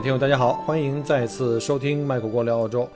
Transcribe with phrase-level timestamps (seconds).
[0.00, 2.88] 听友，大家好，欢迎再次收听麦克郭聊澳洲。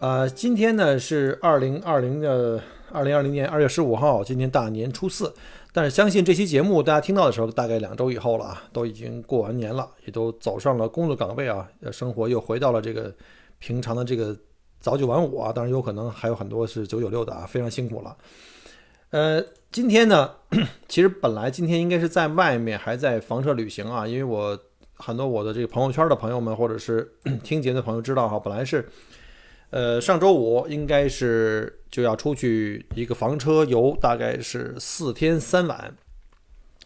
[0.00, 5.32] 呃，今天呢是二零二零的二零二零年二月十五号，今天大年初四。
[5.72, 13.14] 但是相信这期节目大家听到的时候，大概两周以后了啊，都已经过完年了，也都走上了工作岗位啊，生活又回到了这个
[13.60, 14.36] 平常的这个
[14.80, 15.52] 早九晚五啊。
[15.52, 18.16] 当然有可能还有很多是九九六的啊，非常辛苦了。
[19.10, 19.40] 呃，
[19.70, 20.28] 今天呢，
[20.88, 24.58] 其实本来今天应该是在外面还在房车旅行啊，因为我。
[24.98, 28.88] 很多我的这个朋友圈的朋友们，或者是 听节的朋友知道哈，本来是，
[29.70, 35.94] 呃，上周五应该是就要出去一个房车游，大概是四天三晚，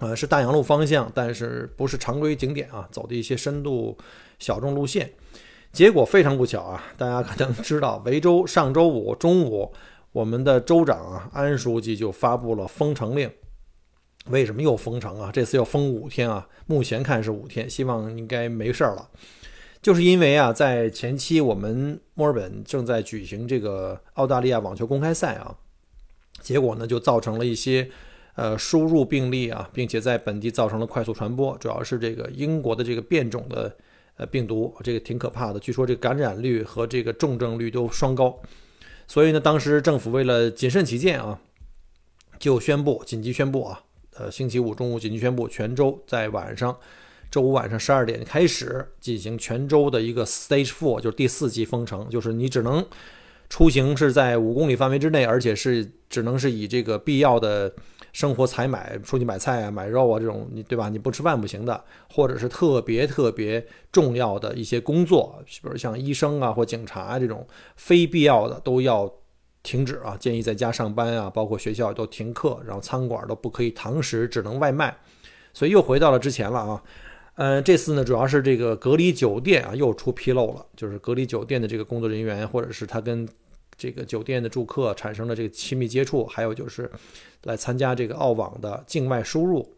[0.00, 3.96] 呃，是大洋路方向，但是不是常规景点啊，走的一些深度
[4.38, 5.10] 小众路线。
[5.72, 9.72] 结果非常不巧啊，大家可能知道，维州上周五中午，
[10.12, 13.30] 我们的州长啊安书记就发布了封城令。
[14.26, 15.30] 为什么又封城啊？
[15.32, 16.46] 这次要封五天啊！
[16.66, 19.08] 目前看是五天，希望应该没事儿了。
[19.82, 25.56] 就是因为啊，在前期我们墨尔本正在举行这个澳大利亚网球公开赛啊，
[26.40, 27.90] 结果呢就造成了一些
[28.36, 33.76] 呃输入病例啊，并且在本地造成了快速传播，主要是这个英国的这个变种的
[34.18, 35.58] 呃病毒，这个挺可怕的。
[35.58, 38.40] 据说这个感染率和这个重症率都双高，
[39.08, 41.40] 所以呢，当时政府为了谨慎起见啊，
[42.38, 43.82] 就宣布紧急宣布啊。
[44.14, 46.76] 呃，星期五中午紧急宣布，全州在晚上，
[47.30, 52.86] 周五晚上十二点开始进行全州的一个 Stage Four，就是第四级封城，就是你只能
[53.48, 57.72] 出行是在五公里范围之内，而且是只能是以这个必要的
[58.12, 60.90] 生活采买，出去买菜啊、买肉啊这种，你对吧？
[60.90, 67.46] 你不吃饭不行的，或者是特别特别重要的一些工作，比如像医生啊或警察这种
[67.76, 69.10] 非必要的都要。
[69.62, 70.16] 停止啊！
[70.18, 74.96] 建议在家上班啊，包括学校都停课，然后餐馆都不可以堂食，只能外卖。
[75.52, 76.82] 所以又回到了之前了啊。
[77.34, 83.26] 呃，这次呢，主要是这个隔离酒店啊又出纰漏了，就是隔离酒店的这个工作人员，或者是他跟
[83.76, 86.90] 这个酒店的住客产生了这个亲密接触，还有就是
[87.44, 89.74] 来参加这个澳网的境外输入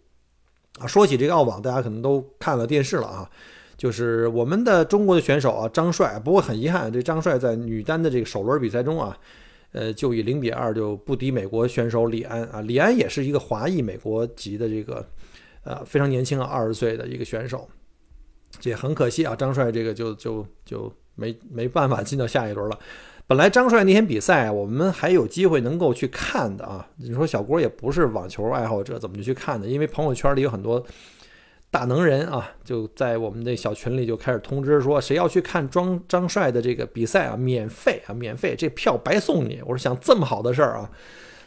[0.78, 0.87] 啊。
[0.87, 3.31] 说起这个澳网，大家可能都看了电视了啊，
[3.77, 9.16] 就是我们的中国的选手啊张帅，不过很遗憾，这张帅在女单的这个首轮比赛中啊。
[9.75, 15.05] 呃，就以零比二就不敌美国选手李安啊，李安也是一个华裔美国籍的这个，
[15.65, 17.69] 呃，非常年轻啊，二十岁的一个选手，
[18.61, 22.79] 这很可惜啊，张帅这个就就就没没办法进到下一轮了。
[23.27, 29.67] 本来张帅那天比赛我们还有机会能够去看的啊，你说小郭也不是网球爱好者，怎么就去看呢？
[29.67, 30.87] 因为朋友圈里有很多。
[31.75, 39.61] 大能人啊，就在我们那小群里就开始通知说，谁要去看庄张帅的这个比赛啊，免费啊，免费，这票白送你。
[39.62, 40.89] 我说想这么好的事儿啊，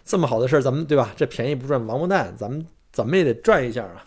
[0.04, 1.14] 这么好的事儿，咱们对吧？
[1.16, 4.06] 这便宜不赚王八蛋，咱们怎么也得赚一下啊。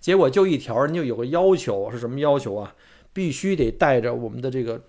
[0.00, 2.74] 结果就一条，人家有个要求是什么要求啊？
[3.12, 4.82] 必须得带着我们的这个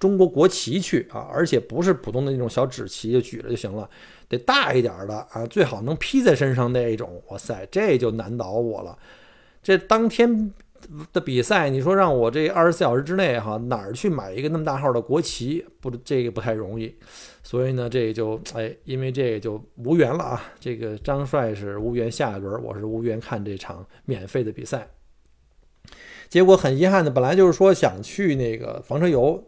[0.00, 3.88] 中国国旗去啊，而且不是普通的那种小纸旗就举着就行了，
[4.28, 7.22] 得大一点的啊，最好能披在身上那一种。
[7.28, 8.98] 哇塞，这就难倒我了。
[9.66, 10.52] 这当天
[11.12, 15.66] 的比赛，你说让我这二十四小时之内哈哪儿去买一个那么大号的国旗？
[15.80, 16.94] 不，这个不太容易。
[17.42, 20.40] 所以呢，这就哎，因为这个就无缘了啊。
[20.60, 24.88] 这个张帅是无缘下一轮，我是无缘看这场免费的比赛。
[26.28, 29.42] 结果很遗憾的，本来就是说想去那个房车游，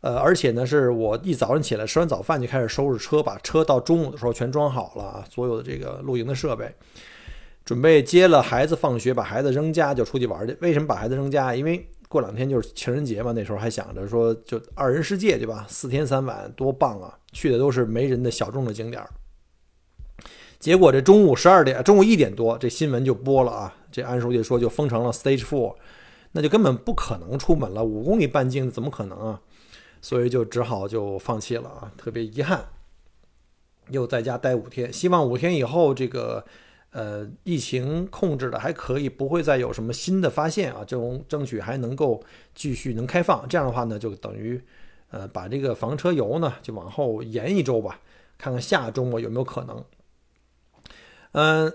[0.00, 6.72] 呃，而且呢是我一早上起来吃完早饭就开始收拾车，把车到中午的时候全装好了啊，所有的这个露营的设备。
[7.66, 10.56] 准备接了孩子放学，把孩子扔家就出去玩去。
[10.60, 11.52] 为什么把孩子扔家？
[11.52, 13.32] 因为过两天就是情人节嘛。
[13.32, 15.66] 那时候还想着说，就二人世界，对吧？
[15.68, 17.18] 四天三晚多棒啊！
[17.32, 19.02] 去的都是没人的小众的景点。
[20.60, 23.74] 结果这中午十二点，中午一点多，这新闻就播了啊。
[23.90, 25.74] 这安书记说就封城了，Stage Four，
[26.30, 27.82] 那就根本不可能出门了。
[27.82, 29.40] 五公里半径怎么可能啊？
[30.00, 32.64] 所以就只好就放弃了啊，特别遗憾。
[33.90, 36.44] 又在家待五天，希望五天以后这个。
[36.96, 42.22] 呃，疫情控制的还可以，不会再有什么新的发现啊，这种争取还能够
[42.54, 43.46] 继续能开放。
[43.50, 44.58] 这样的话呢，就等于
[45.10, 48.00] 呃把这个房车游呢就往后延一周吧，
[48.38, 49.84] 看看下周末有没有可能。
[51.32, 51.70] 嗯，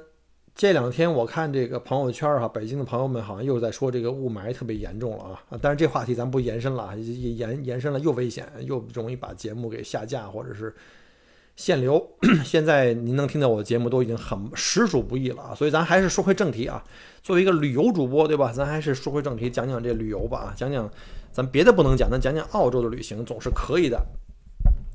[0.56, 5.60] 这两天我看这个朋友圈哈，北京的朋友们好像又在说这个雾霾特别严重了啊！
[5.62, 10.74] 但是这话题咱不延伸了，延延伸了又危险，又容易把节目给下架或者是
[11.56, 12.06] 限流。
[12.44, 15.56] 现在您能听到我的节目都已经很实属不易了啊！
[15.56, 16.84] 所以咱还是说回正题啊，
[17.22, 18.52] 作为一个旅游主播，对吧？
[18.52, 20.90] 咱还是说回正题，讲讲这旅游吧啊，讲讲
[21.32, 24.04] 咱别的不能讲，咱讲讲澳洲的旅行总是可以的。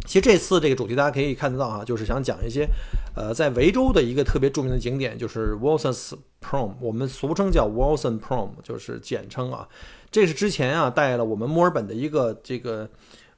[0.06, 2.68] 其实这次这个主题大家可以看得到啊，就是想讲一些，
[3.16, 9.66] 呃，在维州的一个特别著名的景点，就是 Wilson's Prom，我们俗称叫 Wilsons Prom，就是简称啊。
[10.12, 12.88] 这是之前啊带了我们墨尔本的一个这个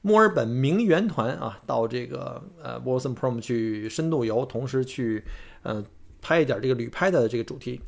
[0.01, 5.23] 墨尔本名媛团啊，到这个呃 Wilson Prom 去深度游，同时去
[5.63, 5.83] 呃
[6.21, 7.81] 拍一点这个旅拍的这个主题。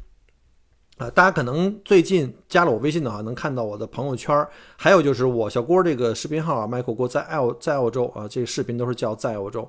[0.98, 4.48] 啊，大家可能最近加了我微信的话，能看到我的朋友圈
[4.78, 9.68] 还有就是我小郭这个视频号啊，Michael 郭在澳在澳洲啊，这个视频都是叫在澳洲。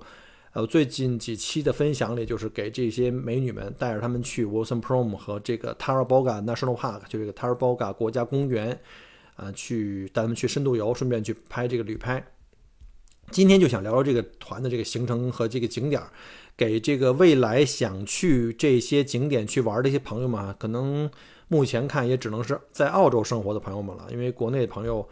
[0.53, 8.79] 呃，最近几期的分享里，就是给这些美女们带着她们去 Wilson Prom 和这个 Taraboga National Park，就这个 Taraboga 国家公园，
[9.37, 12.23] 啊，去带他们去深度游，顺便去拍这个旅拍。
[13.32, 16.08] 今天就想聊聊这个团的这个行程和这个景点儿。
[16.55, 21.11] 给这个未来想去这些景点去玩的一些朋友们啊，可能
[21.49, 25.08] 目前看也只能是在澳洲生活的朋友们了，因为国内朋友，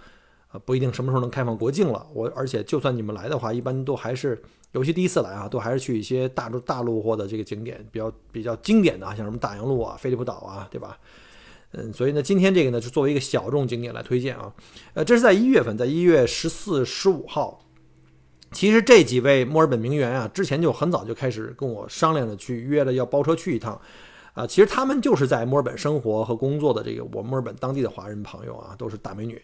[0.52, 2.06] 呃，不一定什么时候能开放国境了。
[2.12, 4.40] 我而且就算你们来的话，一般都还是，
[4.72, 10.98] 尤其第一次来啊，都还是去一些大陆大陆或者这个景点比较比较经典的啊，像什么大洋路啊、菲利普岛啊，对吧？
[11.72, 14.52] 嗯，所以呢，今天这个呢，就作为一个小众景点来推荐啊。
[14.92, 17.64] 呃，这是在一月份，在一月十四、十五号。
[18.52, 23.80] 其实这几位墨尔本名媛啊，之前就很早就开始跟我商量着去约了要包车去一趟，
[24.34, 29.40] 啊，其实他们就是在墨尔本生活和工作的这个我墨尔本当地的华人朋友啊，都是大美女，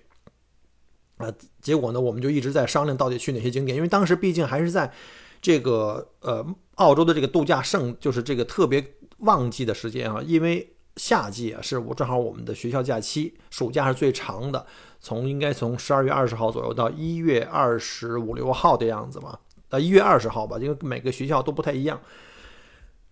[1.19, 4.93] 啊，结果呢，我们就一直在商量到底去哪些景点，因为当时毕竟还是在
[5.41, 6.45] 这个呃
[6.75, 8.85] 澳洲的这个度假盛，就是这个特别
[9.19, 14.67] 旺季的时间啊，因为夏季啊是我正好我们的学校假期，暑假是最长的。
[14.99, 19.39] 从应该从十二月二十号左右到一月二十五六号的样子吧，
[19.69, 22.01] 呃，一月二十号吧，因为每个学校都不太一样。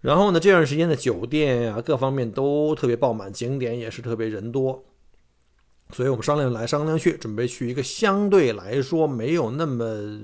[0.00, 4.84] 然后呢，这段时间的酒店呀，各方面都特别爆满，景点也是特别人多，
[5.90, 10.19] 所以我们商量来商量去，准备去一个相对来说没有那么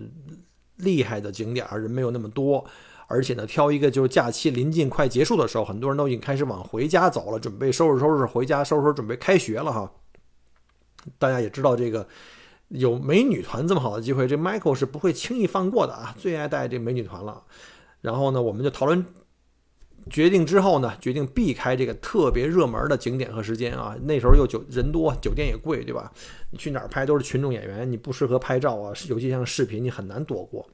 [0.77, 2.65] 厉害的景点，人没有那么多，
[3.11, 9.93] 而且呢，挑一个就是假期临近快结束的时候，很多人都已经开始往回家走了，准备收拾收拾回家，收拾收拾准备开学了哈。
[11.19, 12.07] 大家也知道，这个
[12.69, 16.15] 有美女团这么好的机会，这 Michael 是不会轻易放过的啊！
[16.17, 17.43] 最爱带这美女团了。
[18.01, 19.05] 然后呢，我们就讨论
[20.09, 23.97] 决定之后呢，决定避开这个特别热门的景点和时间啊。
[24.05, 26.13] 那时候又酒人多，酒店也贵，对吧？
[26.51, 30.67] 你去哪儿拍都是群众演员，你不适合拍照啊，尤其像视频，你很难躲过。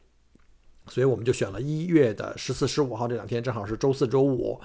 [0.88, 4.60] 所以我们就选了一月的十四、十五号这两天，正好是周四周五。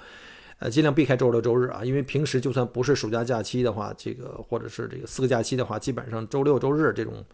[0.60, 7.26] 呃，尽量避开周六周日啊，因为平时就算不是暑假假期的话，这个或者是这个四个假期的话，基本上周六周日这种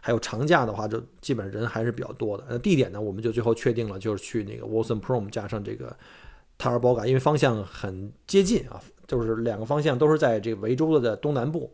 [0.00, 2.44] 还有长假的话，就基本人还是比较多的。
[2.48, 5.94] 那地点呢，我们就最后确定了，就是去那个 Wilson Prom 加上这个
[6.58, 11.70] Taraboga，因为方向很接近啊，就是两个方向都是在这个维州的东南部，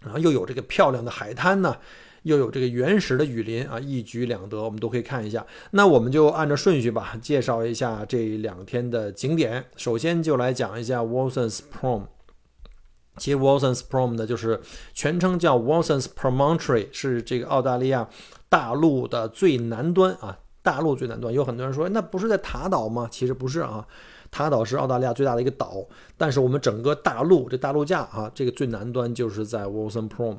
[0.00, 1.76] 然后又有这个漂亮的海滩呢。
[2.26, 5.46] 又有这个原始的雨林啊，一举两得，我们都可以看一下。
[5.70, 9.64] 那我们就按照顺序吧，介绍一下这两天的景点。
[9.76, 12.02] 首先就来讲一下 Wilson's Prom。
[13.16, 14.60] 其实 Wilson's Prom 呢，就是
[14.92, 18.08] 全称叫 Wilson's Promontory，是这个澳大利亚
[18.48, 21.32] 大陆的最南端啊，大陆最南端。
[21.32, 23.08] 有很多人说，那不是在塔岛吗？
[23.08, 23.86] 其实不是啊。
[24.28, 25.86] 塔岛是澳大利亚最大的一个岛，
[26.18, 30.36] 但是我们整个大陆这大陆架啊，这个最南端就是在 Wilson Prom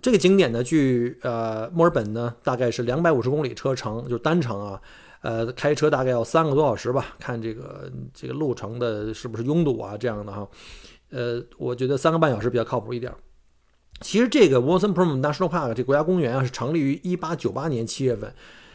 [0.00, 4.80] 这个景点呢，距呃墨尔本呢大概是两百五十公里车程，就是单程啊，
[5.22, 10.48] 呃开车大概要三个多小时吧，看这个这个路程的是不是拥堵啊这样的哈，
[11.10, 13.12] 呃我觉得三个半小时比较靠谱一点。
[14.00, 18.32] 其实这个 Wilson Prom National Park 这国家公园啊是成立于一八九八年七月份。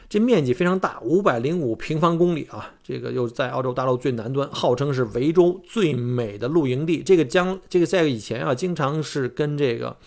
[0.09, 2.71] 这面积非常大，五百零五平方公里啊！
[2.83, 7.01] 这个又在澳洲大陆最南端，号称是维州最美的露营地。
[7.01, 9.97] 这个将这个在以前啊，经常是跟这个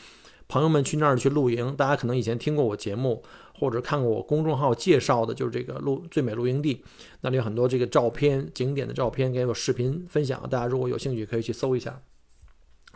[0.49, 1.75] 朋友们去那儿去露营。
[1.77, 3.23] 大家可能以前听过我节目
[3.59, 6.85] 或者看过我公众号介绍的，就是这个露最美露营地。
[7.21, 10.41] 那里有很多这个照片、景点的照片，给我视频分享。
[10.49, 12.01] 大家如果有兴趣，可以去搜一下。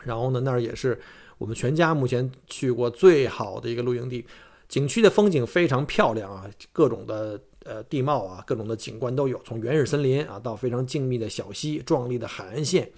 [0.03, 0.99] 然后呢，那儿也是
[1.37, 4.25] 我们全家目前去过最好的一个露营地。
[4.67, 12.89] 景区的风景非常漂亮啊，各种的呃地貌啊，各种的景观都有，从原始森林啊到非常静谧的小溪、壮丽的海岸线，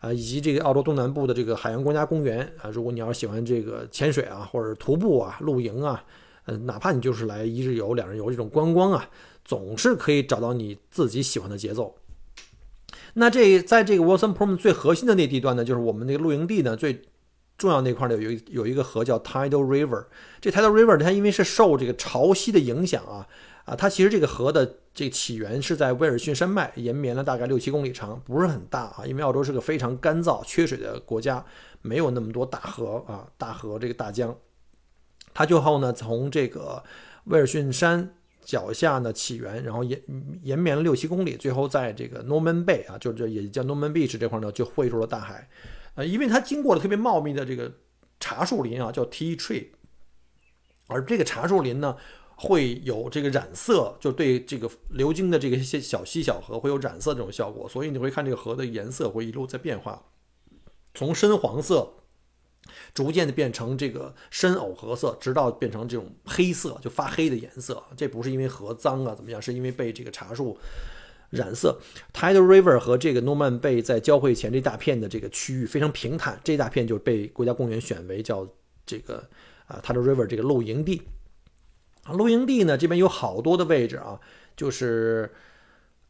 [0.00, 2.70] 啊，以及这个澳洲东南部的这个海洋国家公园啊。
[2.70, 6.04] 如果你要是喜欢这个潜水啊，或者徒步啊、露营啊，
[6.44, 9.08] 呃，哪怕你就是来一日游、两日游这种观光啊，
[9.44, 11.96] 总是可以找到你自己喜欢的节奏。
[13.14, 17.02] 那这在这个 Wilson Prom 最核心的那地段呢，就是我们那个露营地呢最
[17.56, 20.04] 重要那块呢有有一个河叫 Tidal River。
[20.40, 23.26] 这 Tidal River 它因为是受这个潮汐的影响啊
[23.66, 29.04] 啊，它其实这个河的这起源是在威尔逊山脉，延绵了大概六七公里长，不是很大啊。
[29.04, 31.44] 因为澳洲是个非常干燥、缺水的国家，
[31.82, 34.34] 没有那么多大河啊，大河这个大江。
[35.34, 36.82] 它最后呢从这个
[37.24, 38.14] 威尔逊山。
[38.46, 40.00] 脚下呢起源，然后延
[40.42, 45.48] 延绵了六七公里，最后在这个 Norman 贝啊，就这也叫 Norman Beach 这块呢，就汇入了大海。
[45.96, 47.72] 呃，因为它经过了特别茂密的这个
[48.20, 49.70] 茶树林啊，叫 Tea Tree，
[50.86, 51.96] 而这个茶树林呢，
[52.36, 60.04] 会有这个染色，就对这个流经的这个些小溪小河会有染色这种效果，所以你会看这个河的颜色会一路在变化，
[60.94, 61.92] 从深黄色。
[62.92, 67.80] 逐渐的变成这个深藕荷色，直到变成这种黑色，就发黑的颜色。
[67.96, 70.58] 这不是因为河脏啊怎么样，是因为被这个茶树
[71.30, 71.78] 染色。
[72.12, 78.44] Tidal River 和这个诺曼贝在交汇前这大片的这个区域非常平坦，这大片就被国家公园选为叫
[78.84, 79.24] 这个
[79.66, 81.02] 啊 Tidal River 这个露营地。
[82.12, 84.20] 露营地呢这边有好多的位置啊，
[84.56, 85.32] 就是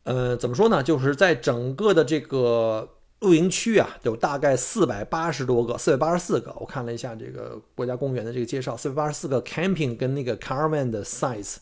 [0.04, 2.92] 呃怎么说呢，就是在整个的这个。
[3.20, 6.54] 露营区啊，有大概四百八十多个，四百八十四个。
[6.60, 11.56] 我看了一下这个国家公园的这个介绍，四百八十四个 camping 跟那个 caravan 的 size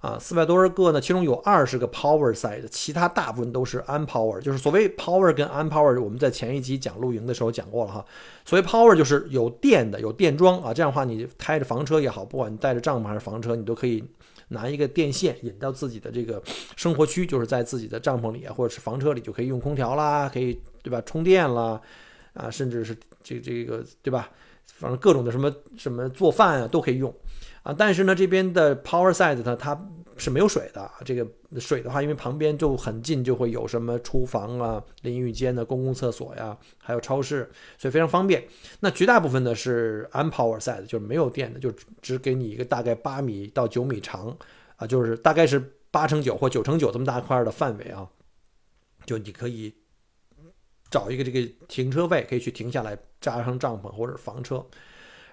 [0.00, 1.00] 啊，四百多个呢？
[1.00, 4.40] 其中有二十个 power side，其他大部分都是 unpower。
[4.40, 8.04] 就是所谓 power 跟 unpower，我们在前一集讲露营的时候讲过了哈。
[8.44, 14.04] 所谓 power 就是有电的，有电桩啊，这样的话你开着房车也好，不管你带着帐篷还是房车，你都可以。
[14.50, 16.42] 拿一个电线引到自己的这个
[16.74, 21.02] 生活区，就是在自己的帐篷里啊，或者是房车里，就可以用空调啦，可以对吧？
[21.04, 21.78] 充电啦，
[22.32, 24.30] 啊，甚至是这这个对吧？
[24.74, 27.14] 反正各种的什么什么做饭啊都可以用
[27.62, 27.74] 啊。
[27.76, 29.78] 但是呢，这边的 Power Side 呢，它
[30.16, 30.90] 是没有水的。
[31.04, 31.26] 这个
[31.60, 38.44] 水的话，因为旁边就很近，就会有什么厨房啊、淋浴间的公共厕所呀，还有超市，所以非常方便。
[38.80, 41.72] 那绝大部分呢是 Unpower Side，就是没有电的，就
[42.02, 44.36] 只给你一个大概八米到九米长
[44.76, 48.08] 啊，就是大概是八乘九或九乘九这么大块的范围啊，
[49.06, 49.72] 就你可以
[50.90, 54.64] 找一个这个停车位，可以去停下来扎上帐篷或者房车。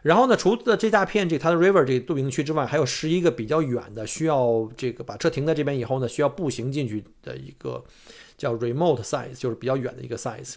[0.01, 7.83] 然后呢，除了这大片这它的 river 这个露营区之外，还有十一个比较远的，需要这个把车停在这边以后呢，需要步行进去的一个
[8.38, 10.55] 叫 remote size，就是比较远的一个 size。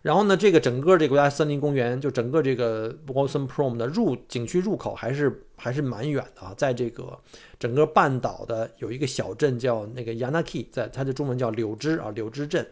[0.00, 7.18] 然后呢，这个整个这个国家森林公园就整个这个 Wilson Prom 的入景区入口还是还是蛮远的啊，在这个
[7.58, 12.66] 整个半岛的有一个小镇叫那个 Yanaki，在它的中文叫柳枝啊柳枝镇。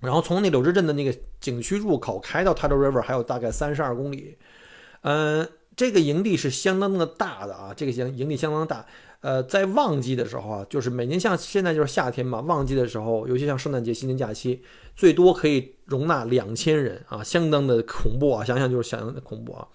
[0.00, 4.36] 然后从那柳枝镇的那个景区入口开到 Tidal River 还有大概三十二公里。
[5.02, 8.84] 嗯，这个营地是相当的大的啊，这个营营地相当大。
[9.20, 14.62] 呃，在旺季的时候啊，就是每年像现在就是夏天嘛，旺季的时候，尤其像圣诞节、新年假期，
[14.94, 19.66] 最多可以容纳两千人啊，相当的恐怖啊，想想就是相当的恐怖啊。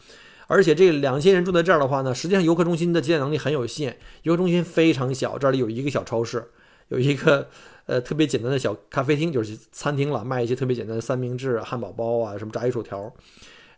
[0.48, 6.50] 而且这两千人住在这儿的话呢，实际上游客中心的接待能力很有限，游客中心非常小，这里有一个小超市，
[6.88, 7.50] 有一个
[7.86, 13.14] 呃特别简单的小咖啡厅，就是餐厅了，卖一些特别简单的三明治、汉堡包啊，什么炸鱼薯条。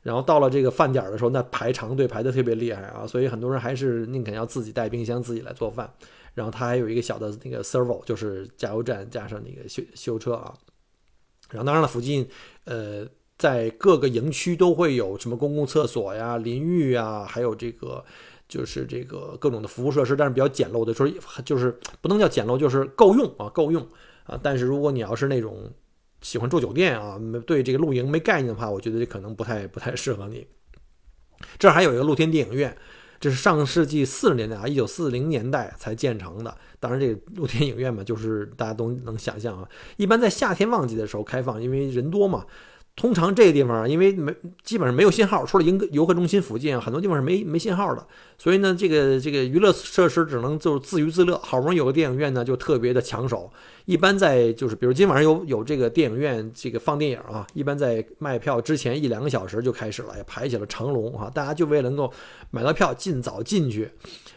[0.01, 5.91] 然后到了这个饭点的时候，那排长队排的特别厉害啊，所以很多人还是宁肯要自己带冰箱自己来做饭。
[6.35, 10.53] 然后他还有一个小的那个 servo，就是加油站加上那个修修车啊。
[11.50, 12.27] 然后当然了，附近
[12.65, 13.07] 呃
[13.38, 18.03] 在各个营区都会有什么公共厕所呀、淋浴啊，还有这个
[18.47, 21.07] 就是这个各种的服务设施，但是比较简陋的，说
[21.43, 23.85] 就是不能叫简陋，就是够用啊，够用
[24.23, 24.39] 啊。
[24.41, 25.71] 但是如果你要是那种。
[26.21, 27.21] 喜欢住酒店啊？
[27.45, 30.47] 对这个露营没概念的话，我觉得这可能不太不太适合你。
[31.59, 32.75] 这儿还有一个露天电影院，
[33.19, 36.57] 这是上世纪四十年代啊，一九四零年代才建成的。
[36.79, 39.69] 当然，这个露天影院嘛，就是大家都能想象啊。
[39.97, 42.47] 一般在夏天旺季的时候开放，因为人多嘛。
[42.95, 44.33] 通常这个地方，因为没
[44.63, 48.07] 基本上没有信号，除了游游客中心附近，很多地方是没没信号的。
[48.37, 51.37] 所以呢，这个这个娱乐设施只能就是自娱自乐。
[51.43, 53.51] 好不容易有个电影院呢，就特别的抢手。
[53.83, 61.29] 一般在就是，比如今晚上有有这个电影院这个放电影啊，一般在卖票之前一两个小时就开始了，也排起了长龙啊。
[61.33, 62.11] 大家就为了能够
[62.49, 63.91] 买到票，尽早进去，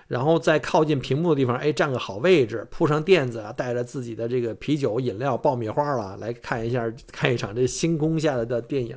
[0.09, 8.97] 然后在靠近屏幕的地方，哎，占个好位置，铺上垫子啊，带着自己的这个啤酒、饮料、爆米花了，来看一下 看一场这星空下的的电影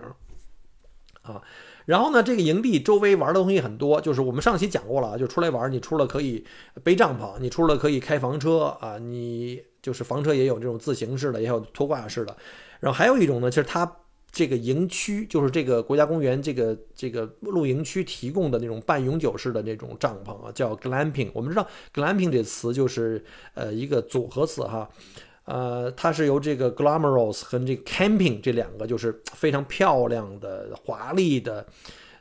[1.22, 1.40] 啊。
[1.86, 6.44] 然后呢，这个营地周围玩的东西很多，就是我们上期讲过了，就出来玩，你除了可以
[6.84, 9.62] 背帐篷，你除了可以开房车啊，你。
[9.82, 12.38] 就是房车也有这种自行式的，也有拖挂式的，
[12.80, 13.84] 然后还有一种呢，就是它
[14.32, 21.30] 这个营区，就是这个国家公园这个这个露营区提供的那种半永久式的那种帐篷啊，叫 glamping。
[21.34, 23.22] 我们知道 glamping 这词就是
[23.54, 24.90] 呃一个组合词哈，
[25.44, 31.66] 呃，它是由这个 glamorous 和这个 camping 这两个就是非常漂亮的、华丽的，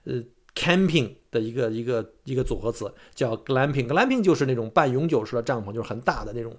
[0.03, 0.21] 呃
[0.57, 3.87] ，camping 的一个一个一个组合词，叫 glamping。
[3.87, 6.53] glamping 就是那种半永久式的帐篷，就是很大的那种。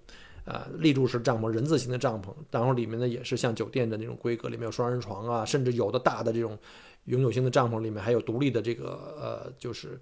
[0.44, 6.58] 呃，立柱式帐篷、人字形的帐篷，然后里面呢也是像酒店的那种规格，里面有双人床啊，甚至有的大的这种
[7.06, 10.00] 永久性的帐篷里面还有独立的这个呃，就是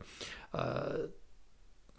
[0.51, 0.99] 呃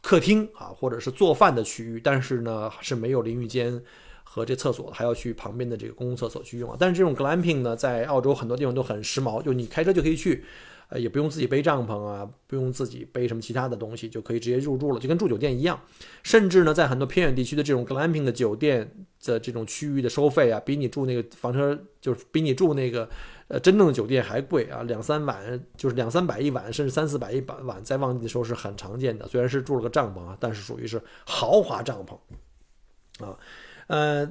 [0.02, 3.82] 客厅啊，或者是做饭的区域，但是呢是没有淋浴间
[4.24, 6.76] 和这厕所，还要去旁边的这个公共厕所去用啊。
[6.80, 10.44] 但是这种 glamping 呢，在澳洲很多地方都很时髦，就你开车就可以去。
[10.90, 15.80] 呃，也不用自己背帐篷啊，不用自己背什么其他的东西，就可以直接入住了，就跟住酒店一样。
[16.22, 18.92] 甚至呢，在很多偏远地区的这种 glamping 的酒店
[19.24, 23.08] 的这种区域的收费啊，比你住那个房车，就是比你住那个
[23.48, 29.28] 呃真正的酒店还贵啊，两三晚就是两三百一晚，甚至三四百一晚，在旺季的时候是很常见的。
[29.28, 33.38] 虽然是住了个帐篷啊，但是属于是豪华帐篷啊，
[33.86, 34.30] 呃。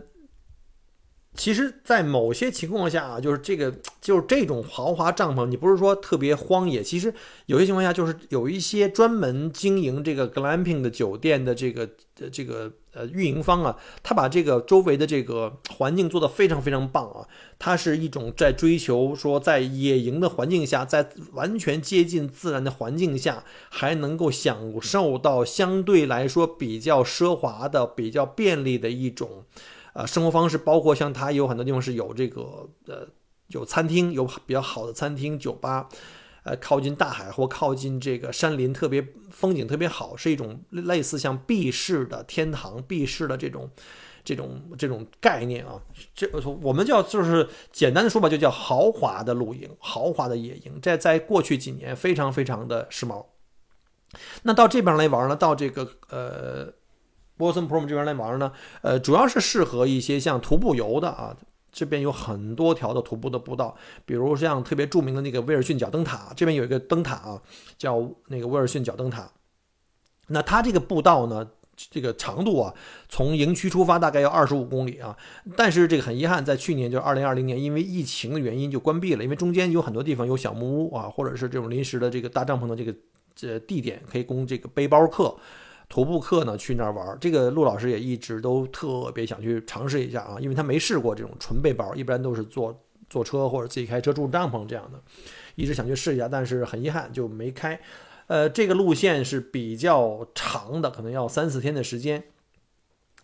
[1.35, 6.83] 其实，在某些情况下啊，就是这个， 就是这种豪华帐篷，你不是说特别荒野。
[6.83, 7.13] 其实
[7.45, 11.87] 有些情况下，就是有一些专门经营这个 glamping 的酒店的这个
[12.19, 17.25] 呃这个呃运营方啊，他把这个周围的这个环境做得非常非常棒啊。
[17.57, 29.45] 它是一种在追求说，在野营的环境下，在完全接近自然的环境下，还能够享受到相对来说比较奢华的、比较便利的一种。
[29.99, 33.05] 呃，生活方式包括像它有很多地方是有这个呃
[33.47, 35.89] 有餐厅，有比较好的餐厅、酒吧，
[36.43, 43.69] 呃，靠近大海或靠近这个山林，特别风景特别好，是一种类似像避世的天堂、避世的这种
[44.23, 45.81] 这种这种概念啊。
[46.15, 46.25] 这
[46.61, 53.25] 我们叫就是简单的说吧，就叫豪华的露营、豪华的野营，在在过去几年非常非常的时髦。
[54.43, 56.78] 那到这边来玩呢，到这个呃。
[57.39, 61.33] 波森 Prom 这边来玩呢，呃，主要是适合一些像徒步游的啊，
[61.71, 63.73] 这边有很多条的徒步的步道，
[64.05, 67.41] 比如像特别著名的那个威尔逊角灯塔，这边有一个灯塔啊，
[67.77, 69.31] 叫那个威尔逊角灯塔。
[70.27, 71.47] 那它这个步道呢，
[71.77, 72.73] 这个长度啊，
[73.07, 75.15] 从营区出发大概要二十五公里啊，
[75.55, 82.93] 但是这个很遗憾，在去年就二零二零年，因为疫情的原因就关闭了，因为中间有很多地方有小木屋啊，或者是这种临时的这个大帐篷的这个
[83.33, 85.33] 这地点，可以供这个背包客。
[85.89, 95.01] 徒步客呢去那儿玩，这个陆老师也一直都特别想去尝试一下啊，因为他没试过这种纯背包，一般都是坐坐车或者自己开车住帐篷这样的，
[95.55, 97.77] 一直想去试一下，但是很遗憾就没开。
[98.27, 102.23] 呃，这个路线是比较长的，可能要三四天的时间，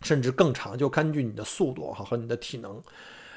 [0.01, 2.82] 甚至更长，就根据你的速度哈和你的体能。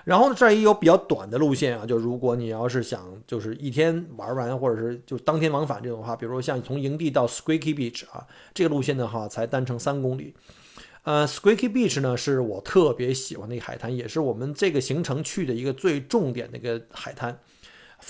[0.09, 10.35] 然后呢，这儿也有比较短的路线啊，就如果你要是想就是一天玩完，或者是就当天往返这种话，比如说像从营地到 Squeaky Beach 啊，这个路线的话才单程三公里。
[11.03, 17.39] 呃，Squeaky Beach 呢是我特别喜欢的一个海滩，也是我们这个行程去的一个最重点的一个海滩，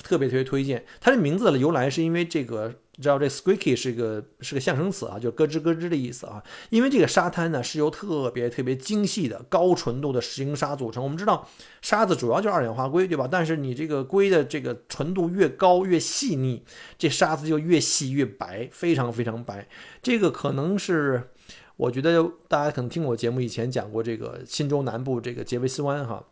[0.04, 0.84] 特别特别推荐。
[1.00, 2.76] 它的名字的由来是因为这个。
[3.00, 6.42] 你知道这 squeaky 是一个是个象声词啊，就咯吱咯吱的意思啊。
[6.68, 11.00] 因为这个沙滩呢是由特别特别精细的高纯度的石英砂组成。
[11.00, 11.48] 我们知道
[11.80, 13.28] 沙子主要就是二氧化硅，对吧？
[13.30, 16.64] 但是你这个硅的这个纯度越高越细腻，
[16.98, 19.68] 这沙子就越细越白，非常非常白。
[20.02, 21.30] 这个可能是
[21.76, 26.24] 我觉得大家可能听我节目以前讲过这个新州南部这个杰维斯湾哈，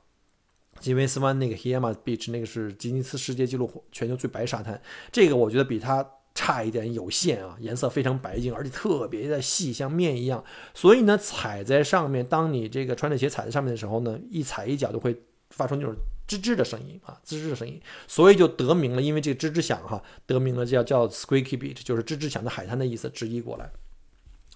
[0.80, 4.82] 杰维斯湾那个 h i a m a Beach 那个是吉尼斯世界纪录全球最白沙滩。
[5.12, 6.04] 这个我觉得比它。
[6.36, 10.44] 差一点有限啊，颜色非常白净，而且特别的细，像面一样。
[10.74, 15.18] 所以呢，踩在上面，当你这个穿着鞋踩在上面的时候呢，一踩一脚就会
[15.48, 15.94] 发出那种
[16.28, 17.80] 吱吱的声音啊，吱吱的声音。
[18.06, 23.70] 所以就得名了，因为这个吱吱响哈，得名了叫叫 Squeaky Beach，就是吱吱响的海滩的意思，直译过来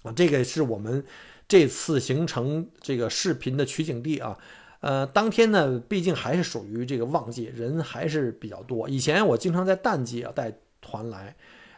[0.03, 0.13] 啊。
[0.13, 1.03] 这个是我们
[1.49, 4.37] 这次行程这个视频的取景地啊。
[4.81, 8.87] 呃，当天呢，毕竟还是属于这个旺季，人还是比较多。
[8.87, 11.35] 以前我经常在淡季啊带团来。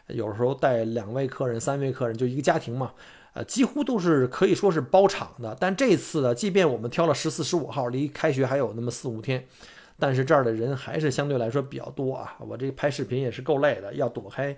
[0.07, 2.91] 有时候带两位客人、三位客人，就一个家庭嘛，
[3.33, 5.55] 呃，几乎都是可以说是包场的。
[5.59, 9.45] 但这次呢，即便我们挑了十四、十五号，离开学还有那么四五天，
[9.97, 12.35] 但是这儿的人还是相对来说比较多啊。
[12.39, 14.55] 我这拍视频也是够累的，要躲开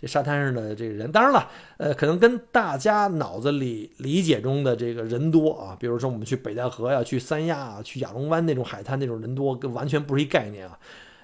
[0.00, 1.12] 这沙滩上的这个人。
[1.12, 10.76] 当然了，呃，可能跟大家脑子里理解中的这个人多啊，比如说我们去北戴河呀、去三亚、去亚龙湾那种海滩那种人多，跟完全不是一概念啊。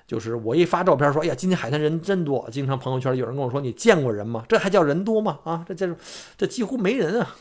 [0.09, 2.49] 就是我一发照片说，哎呀，今天海滩人真多。
[2.51, 4.43] 经常朋友圈有人跟我说，你见过人吗？
[4.49, 5.39] 这还叫人多吗？
[5.45, 5.95] 啊，这这
[6.39, 7.37] 这几乎没人啊，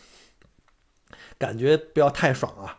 [1.37, 2.77] 感觉不要太爽啊。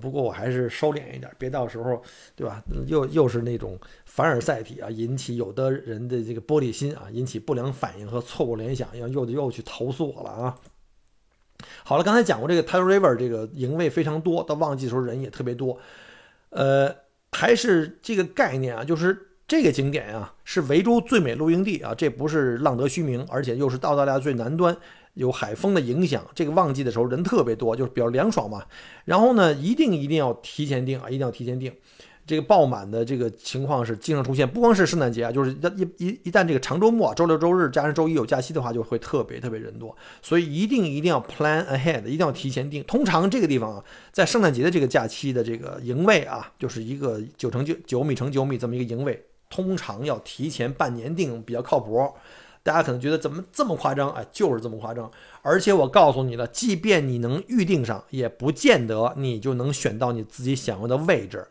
[0.00, 2.00] 不过我还是收敛一点，别到时候
[2.36, 2.62] 对吧？
[2.86, 10.56] 又又是那种凡尔赛体啊，引起有的人的这个玻璃心啊，引起不良反应和错误联想，要又又去投诉我了啊。
[11.82, 15.76] 好了，刚才讲过这个 Tidal River 这个营位非常多，到旺季的时候人也特别多。
[16.50, 16.94] 呃，
[17.34, 24.74] 还是这个概念啊，就是这个景点啊是维州最美露营地啊，这不是浪得虚名，而且又是澳大利亚最南端，
[25.14, 28.62] 有海风的影响，这个旺季的时候人特别多，就是比较凉爽嘛。
[29.04, 31.74] 然后呢，一定一定要提前订啊，一定要提前订。
[32.26, 42.82] 这个爆满的这个情况是经常出现，不光是圣诞节啊，就是一一一旦这个长周末，周六周日加上周一有假期的话，就会特别特别人多，所以一定一定要 plan ahead，一定要提前订。
[42.84, 52.10] 通常这个地方啊，在圣诞节的这个假期的这个营位啊，就是一个九乘九九米乘九米这么一个营位，通常要提前半年订比较靠谱。
[52.62, 54.10] 大家可能觉得怎么这么夸张？
[54.12, 55.10] 哎，就是这么夸张。
[55.42, 61.46] 而且我告诉你了，即便你能预定上，也不见得你就能选到你自己想要的位置。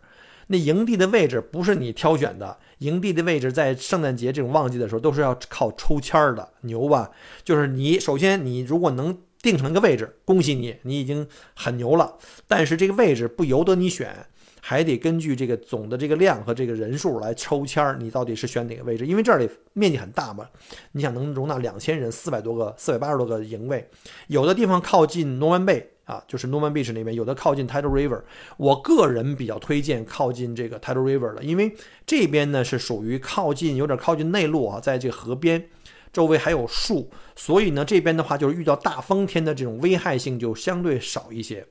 [0.48, 7.12] 那营地的位置不是你挑选的，营地的位置在圣诞节这种旺季的时候都是要靠抽签的，牛吧？
[7.44, 12.18] 就是你首先你如果能定成一个位置，恭喜你，你已经很牛了。
[12.48, 14.14] 但是这个位置不由得你选，
[14.62, 19.06] 还得根据这个总的这个量和这个人数来抽签，你到底是选哪个位置？
[19.06, 20.48] 因为这里面积很大嘛，
[20.92, 23.90] 你想能容纳两千人，四百多个、四百八十多个营位，
[24.28, 25.93] 有的地方靠近诺曼贝。
[26.06, 28.22] 啊，就是 Norman Beach 那边有的靠近 Tidal River，
[28.58, 35.70] 我个人比较推荐靠近这个 Tidal River 的，因为这边呢是属于靠近有点靠近内陆啊，在这个河边，
[36.12, 41.68] 周围还有树，所以呢这边的话就是遇到大风天的这种危害性就相对少一些。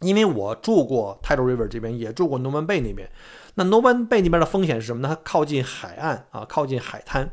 [0.00, 3.08] 因为我住过 Tidal River 这边，也住过 Norman Bay 那边，
[3.54, 5.08] 那 Norman Bay 那边的风险是什么呢？
[5.08, 7.30] 它靠近海岸啊，靠近海滩，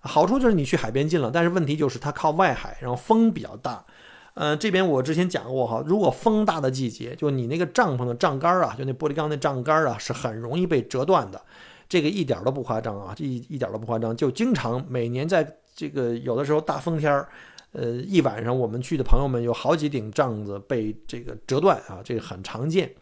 [0.00, 3.84] 好处就是你去海边近了，但是问题就是它靠外海，然后风比较大。
[4.34, 11.40] 呃，这边我之前讲过哈，如果风大的季节，就你那个帐篷的帐杆啊，就那玻璃钢那帐杆啊，是很容易被折断的。
[11.88, 14.16] 这个一点都不夸张啊，这一一点都不夸张。
[14.16, 17.28] 就经常每年在这个有的时候大风天儿，
[17.70, 22.92] 呃，一晚上我们去的朋友们有好几顶帐子被这个折断啊，这个很常见。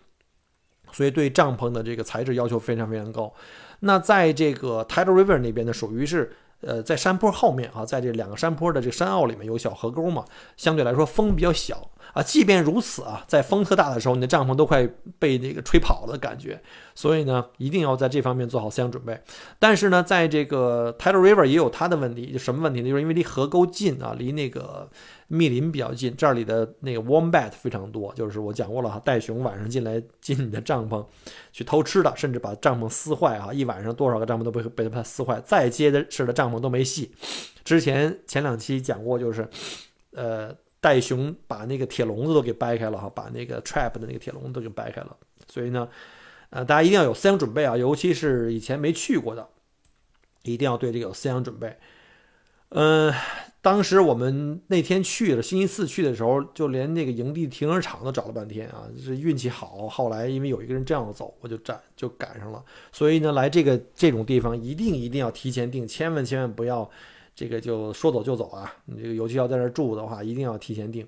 [0.92, 3.32] 所以对帐篷的这个材质要求非常非常高。
[3.80, 6.30] 那在这个 Tidal River 那边呢，属于是。
[6.62, 10.24] 呃，在山坡后面啊，在这两个山坡的这个山坳里面有小河沟嘛，
[10.56, 11.88] 相对来说风比较小。
[12.12, 12.22] 啊。
[12.22, 16.60] 即便如此啊，在风特大的时候，你的帐篷都快被那个吹跑了的感觉。
[16.94, 19.20] 所以呢，一定要在这方面做好思想准备。
[19.58, 22.88] 但是呢，在这个 Tidal River 也有它的问题，就什么问题呢？
[22.88, 24.88] 就是因为离河沟近啊，离那个。
[25.28, 31.02] 密林比较近，这里的那个 wombat 非常多，就是我讲过了哈，袋熊晚上进来进你的帐篷
[31.52, 33.50] 去偷吃的，甚至把帐篷撕坏啊！
[33.50, 37.14] 一晚上多少个帐篷都被被它撕坏，再结实的帐篷都没戏。
[37.64, 39.48] 之前前两期讲过，就是
[40.14, 45.16] 呃，袋熊把那个铁笼子都给掰开了哈，把那个 trap 的那个铁笼子都给掰开了。
[45.48, 45.88] 所以呢，
[46.50, 49.48] 呃，大家一定要有思想准备啊，尤其是以前没去过的，
[50.42, 51.78] 一定要对这个有思想准备。
[52.68, 53.14] 嗯。
[53.62, 59.86] 当时我们那天去了，星期四去的时候，就连那个营地停车场都找了半天啊，是运气好。
[59.88, 62.60] 后来因为有一个人这样走，我就站就赶上了。
[62.90, 66.90] 所以呢，来这个这种地方一定一定要提前订，千万千万不要
[67.34, 68.74] 这个就说走就走啊！
[68.86, 71.06] 你这个尤其要在这住的话，一定要提前订。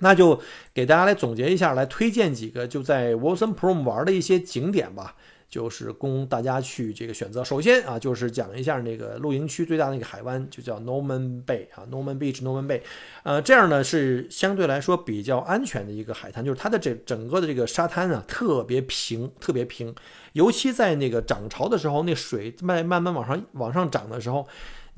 [0.00, 0.40] 那就
[0.72, 5.16] 给大家来总结一下，来推荐几个就在 Wilson Prom 玩的一些景点吧。
[5.50, 7.42] 就是供大家去这个选择。
[7.42, 12.82] 首先啊，就是讲一下那个露营区最大的那个海湾，就叫 Norman Bay 啊，Norman Beach，Norman Bay。
[13.22, 19.94] 呃，这样呢是相对来说比较安全的一个海滩，就是它的这整个的这个沙滩啊特别平，特别平，
[20.34, 24.46] 尤其在那个涨潮的时候，那水慢慢慢往上往上涨的时候。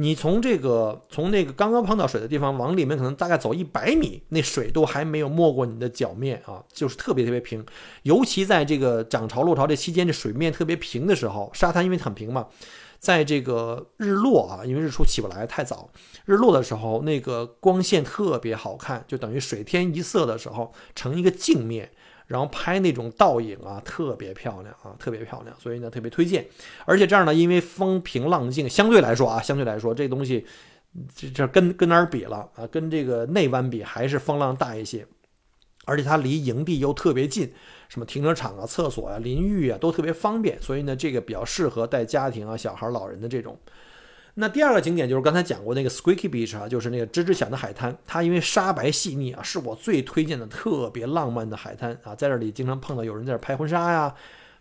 [0.01, 7.63] 你从这个从那个刚刚碰到水的地方往里面可能大概走一百米，那水都还没有没过你的脚面啊，就是特别特别平。
[8.05, 12.47] 尤其在这个涨潮落潮这期间，这水面特别平的时候，沙滩因为很平嘛，
[12.99, 15.91] 在这个日落啊，因为日出起不来太早，
[16.25, 21.91] 日落的时候那个光线特别好看，就等于水天一色的时候成一个镜面。
[22.31, 26.47] 然后拍那种倒影啊，特别漂亮啊，特别漂亮，所以呢特别推荐。
[26.85, 30.47] 而且这样呢，因为风平浪静，相对来说啊，相对来说这东西，
[31.13, 32.65] 这这跟跟哪儿比了啊？
[32.69, 35.05] 跟这个内湾比，还是风浪大一些。
[35.87, 37.53] 而且它离营地又特别近，
[37.89, 43.59] 什么停车场啊、厕所啊、淋浴啊都特别方便，所以呢，这个比较适合带家庭啊、小孩、老人的这种。
[44.35, 47.97] 那第二个景点就是刚才讲过那个 Squeaky Beach 啊，就是那个吱吱响的海滩。
[48.07, 52.15] 它因为沙白细腻啊，是我最推荐的特别浪漫的海滩啊。
[52.15, 54.15] 在这里经常碰到有人在这拍婚纱呀，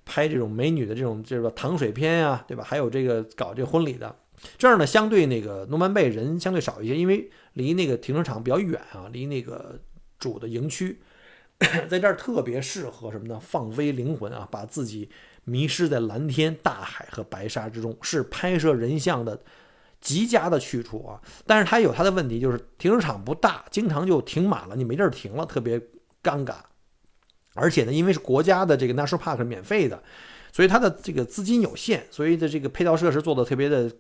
[0.05, 2.63] 拍这种美女的这种这个糖水片呀，对吧？
[2.63, 4.15] 还有这个搞这个婚礼的。
[4.57, 9.79] 这儿呢，相对那个诺曼贝人相对少一些，因为离那个停车场比较远啊，离那个
[10.17, 10.99] 主的营区，
[11.89, 13.37] 在这儿特别适合什么呢？
[13.39, 15.09] 放飞灵魂啊，把自己
[15.49, 19.39] 迷失在蓝天、大海和白沙之中，是拍摄人像的。
[20.01, 21.19] 极佳的去处啊。
[21.45, 25.77] 但是它有它的问题，就是停车场不大，经常就停满了，你没地儿停了，特别
[26.23, 26.55] 尴尬。
[27.53, 30.01] 而且呢，因为是国家的这个 national park 免费的，
[30.53, 33.91] 所以它的这个资金有限，所以的这个配套设施做的特别的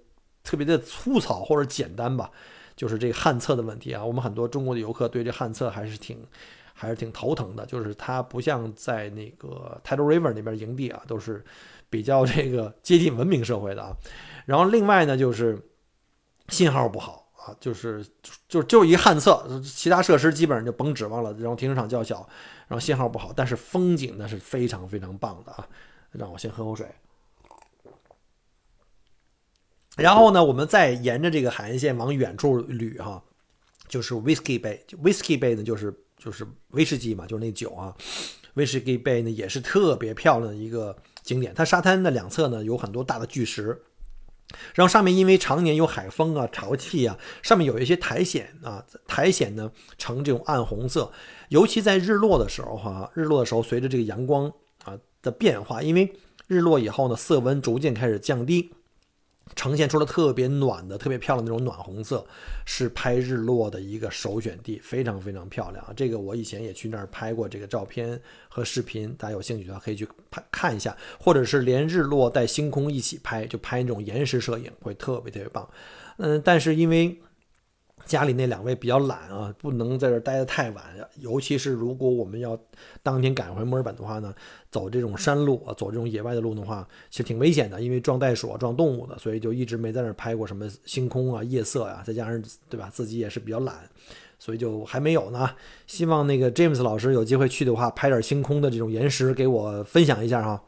[0.41, 2.31] 特别的粗糙或者简单吧。
[2.77, 6.25] 就是这个旱厕的问题啊，我们很多中国的游客对这旱厕还是挺
[6.79, 7.65] 还是挺头疼的。
[7.65, 11.43] 就是它不像在那个 Tidal River 那边营地啊，都是
[11.89, 13.95] 比较这个接近文明社会的啊。
[14.45, 15.59] 然后另外呢，就是
[16.47, 18.05] 信号不好啊，就是
[18.47, 21.33] 就就一旱厕，其他设施基本上就甭指望了。
[21.33, 22.27] 然后停车场较小，
[22.67, 25.67] 然后信号不好，但是风景呢是非常非常棒的啊。
[26.11, 26.87] 让我先喝口水。
[29.95, 33.21] 然后呢，我们再沿着这个海岸线往远处捋哈，
[33.87, 37.95] 就是 Whiskey Bay，Whiskey Bay 呢就是就是威士忌嘛，就是那酒啊。
[38.55, 43.81] 威士忌杯呢也是特别漂亮的一个景点，它沙滩的两侧呢有很多大的巨石，
[44.73, 51.11] 然后上面因为常年有海风啊、潮气啊，上面有一些苔藓啊，苔藓呢呈这种暗红色，
[51.49, 54.51] 尤其在日落的时候哈，日落的时候随着这个阳光
[54.83, 56.11] 啊的变化，因为
[56.47, 58.73] 日落以后呢，色温逐渐开始降低。
[59.55, 62.25] 呈现出了特别暖的、特别漂亮那种暖红色，
[62.65, 65.93] 是拍日落的一个首选地，非常非常漂亮啊！
[65.95, 75.69] 这个我以前也去那儿拍过这个照片和视频，大家有兴趣的话可以去拍看一下，或者是连日落带星空一起拍，就拍那种延时摄影会特别特别棒。
[76.17, 77.19] 嗯，但是因为。
[78.09, 80.83] 家里那两位比较懒啊，不能在这待得太晚。
[81.19, 82.59] 尤其是如果我们要
[83.03, 84.33] 当天赶回墨尔本的话呢，
[84.71, 92.01] 走这种山路啊，走这种野外的路的话，其实挺危险的，因为撞袋鼠啊、撞动物的，所以就一直没在那儿拍过什么星空啊、夜色呀。
[92.03, 93.75] 再加上对吧，自己也是比较懒，
[94.39, 95.47] 所以就还没有呢。
[95.85, 100.63] 希望那个 James 老师有机会去的话，拍点星空的这种延时给我分享一下哈。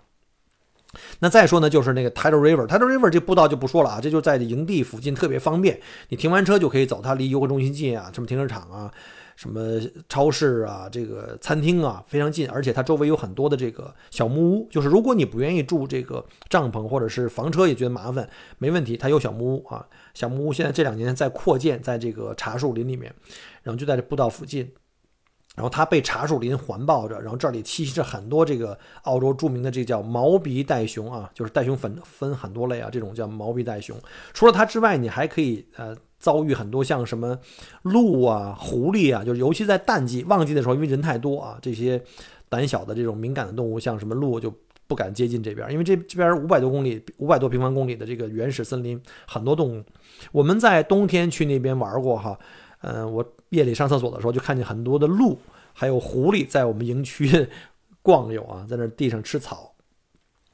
[1.20, 5.80] 那再说呢，就是那个 Tidal River，Tidal River 这步道就不说了啊，这就在营地附近，特别方便。
[6.10, 8.92] 你停完车就可以走，它离游客中心近啊，什么停车场啊，
[9.36, 12.50] 什么超市啊，这个餐厅啊，非常近。
[12.50, 19.86] 而且它周围有很多的这个小木屋，就是如果你不愿意住这个帐篷或者是房车也觉得麻烦，没问题，它有小木屋啊。
[20.14, 23.14] 小木屋现在这两年在扩建，在这个茶树林里面，
[23.64, 24.70] 然后就在这步道附近。
[25.56, 33.98] 然后它被茶树林环抱着，然后这里栖息着很多这个澳洲著名的这叫毛鼻袋熊啊，就是袋熊分分很多类啊，这种叫毛鼻袋熊。
[34.34, 37.38] 除了它之外，你还可以呃遭遇很多像什么
[37.82, 42.02] 鹿啊、狐狸啊，就是尤其在淡季、旺季的时候，因为人太多啊，这些
[42.48, 44.54] 胆小的这种敏感的动物，像什么鹿就
[44.88, 49.84] 不敢接近这边，因为这这边五百多公里、五百多平方公里的这个原始森林，很多动物。
[50.32, 52.40] 我们在冬天去那边玩过哈。
[52.84, 55.38] 嗯，我夜里上厕所的时候就看见很多的鹿，
[55.72, 57.48] 还有狐狸在我们营区
[58.04, 59.71] 逛悠啊，在那地上吃草。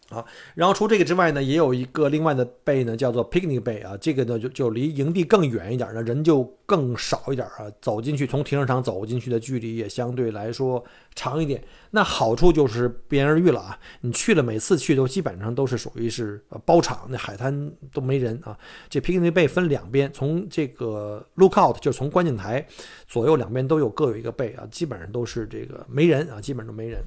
[0.09, 0.23] 啊，
[0.55, 10.81] 然后除这个之外呢，也有一个另外的背呢，叫做 Picnic Bay 啊，这个呢就就离营地更远一点呢，人就更少一点啊，走进去从停车场走进去的距离也相对来说
[11.13, 11.61] 长一点。
[11.91, 18.57] 那好处就是不言而喻了啊，你去了每次去都基本上都是属于是包场，那海滩都没人啊。
[18.89, 22.65] 这 Picnic Bay 分两边，从这个 Lookout 就是从观景台
[23.07, 27.03] 左右两边都有各有一个背啊，基本上都是这个没人啊，基本上都没人，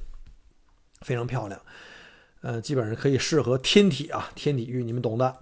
[1.00, 1.58] 非常漂亮。
[2.42, 5.36] 呃，基本上可以适合天体啊，天体浴，你们懂的。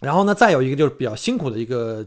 [0.00, 2.04] 然后呢，再有一个就是比较辛苦的一个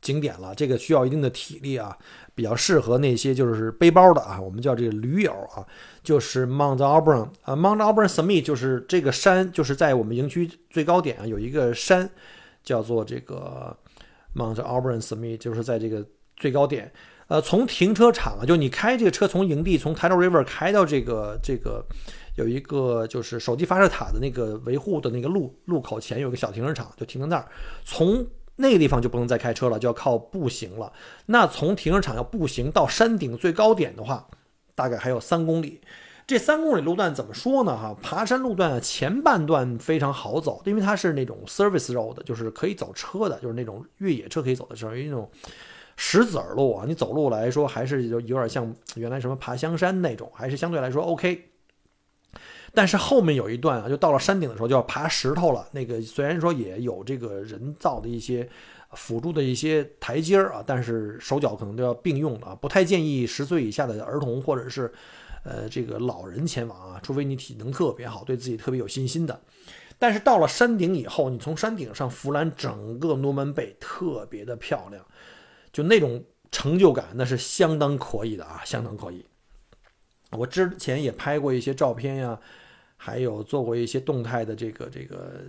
[0.00, 1.94] 景点了，这个需要一定的体力啊，
[2.34, 5.66] 比较适合那些就是背包的啊，我们叫这个驴友啊，
[6.02, 12.08] 就是 Mount Auburn 啊，Mount Auburn Summit 就是这个山，就是在我们营区最高点啊，有一个山
[12.62, 13.76] 叫做这个
[14.34, 16.90] Mount Auburn Summit，就是在这个最高点。
[17.26, 21.84] 呃，从停车场啊，就你开这个车从营地从 Tidal River 开到这个这个。
[22.34, 27.46] 有一个就是手机发射塔的那个维护的那个路路口前有一个小停车场，就停在那儿。
[27.84, 30.92] 从那个地方就不能再开车了，就要靠步行了。
[31.26, 34.28] 那从停车场要步行到山顶最高点的话，
[34.74, 35.80] 大概还有三公里。
[36.26, 37.76] 这三公里路段怎么说呢？
[37.76, 45.30] 哈，爬山路段前半段非常好走，因为它是那种 service road，就是可以走车的，就是那种越野车可以走的，属于那种
[45.96, 46.84] 石子儿路啊。
[46.88, 51.50] 你走路来说还是有有点像原来什么爬香山那种，还是相对来说 OK。
[52.74, 55.64] 但是后面有一段啊，就到了山顶的时候就要爬石头了。
[55.70, 58.48] 那个虽然说也有这个人造的一些
[58.94, 64.92] 辅助的一些台阶儿啊，但是手脚可能都要并用的啊，不太建议十岁以下的儿童或者是
[65.44, 69.40] 呃这个老人前往啊，除非你体能特别好，对自己特别有信心的。
[69.96, 75.06] 但是到了山顶以后，你从山顶上俯览整个诺门贝，特别的漂亮，
[75.72, 79.24] 就那种成就感那是相当可以的啊，相当可以。
[80.32, 82.36] 我之前也拍过一些照片呀。
[82.96, 85.42] 还有做过一些动态的这个这个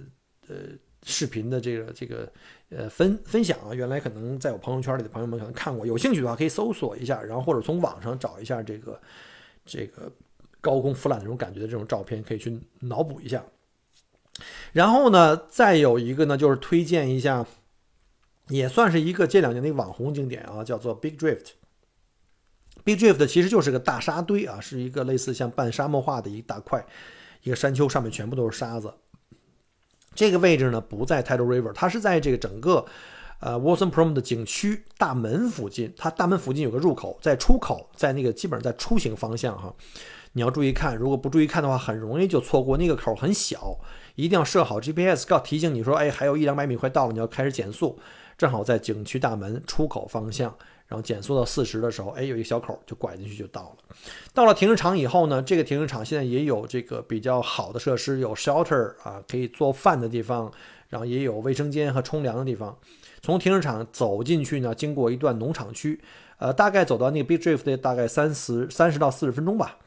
[0.48, 0.56] 呃
[1.04, 2.32] 视频的这个这个
[2.70, 9.00] 呃分分享啊，原来可能在我朋友圈里的朋友们可能看过，有兴趣的话可以搜索一下，然后或者从网上找一下这个
[9.66, 10.12] 这个
[10.62, 13.44] 高空俯览那种感觉的这种照片，可以去脑补一下。
[14.74, 17.46] 然后呢，再有一个呢，就是推荐一下，
[18.50, 21.52] 也算是一个这两年的一个网红景点啊，叫做 Big Drift。
[22.84, 26.86] Big Drift 其实就是个大沙堆啊，是一个类似像半沙漠化的一大块
[27.46, 28.92] 一个山丘，上面全部都是沙子。
[30.16, 32.84] 这个位置呢不在 Tidal River，它是在这个整个
[33.40, 35.94] 呃 Watson Prom 的景区大门附近。
[35.96, 39.72] 它大门附近有个入口，在出口，在那个基本上在出行方向哈，
[40.34, 43.78] 你要注意看，如果不注意看的话，很容易就错过那个口很小。
[44.16, 48.00] 一定要设好 GPS，告提醒你说，哎，还有一两百米快到了，你要开始减速，
[48.38, 50.56] 正好在景区大门出口方向，
[50.88, 53.96] 然后减速到四十的时候，哎，有一个小口就拐进去就到了。
[54.34, 60.52] 到了停车场以后呢，这个停车场现在也有这个比较好的设施，有 shelter 啊，可以做饭的地方，
[60.90, 62.78] 然后也有卫生间和冲凉的地方。
[63.22, 66.00] 从停车场走进去呢，经过一段农场区，
[66.38, 69.78] 呃，大概走到那个 Big Drift 大概三十三十到四十分钟吧，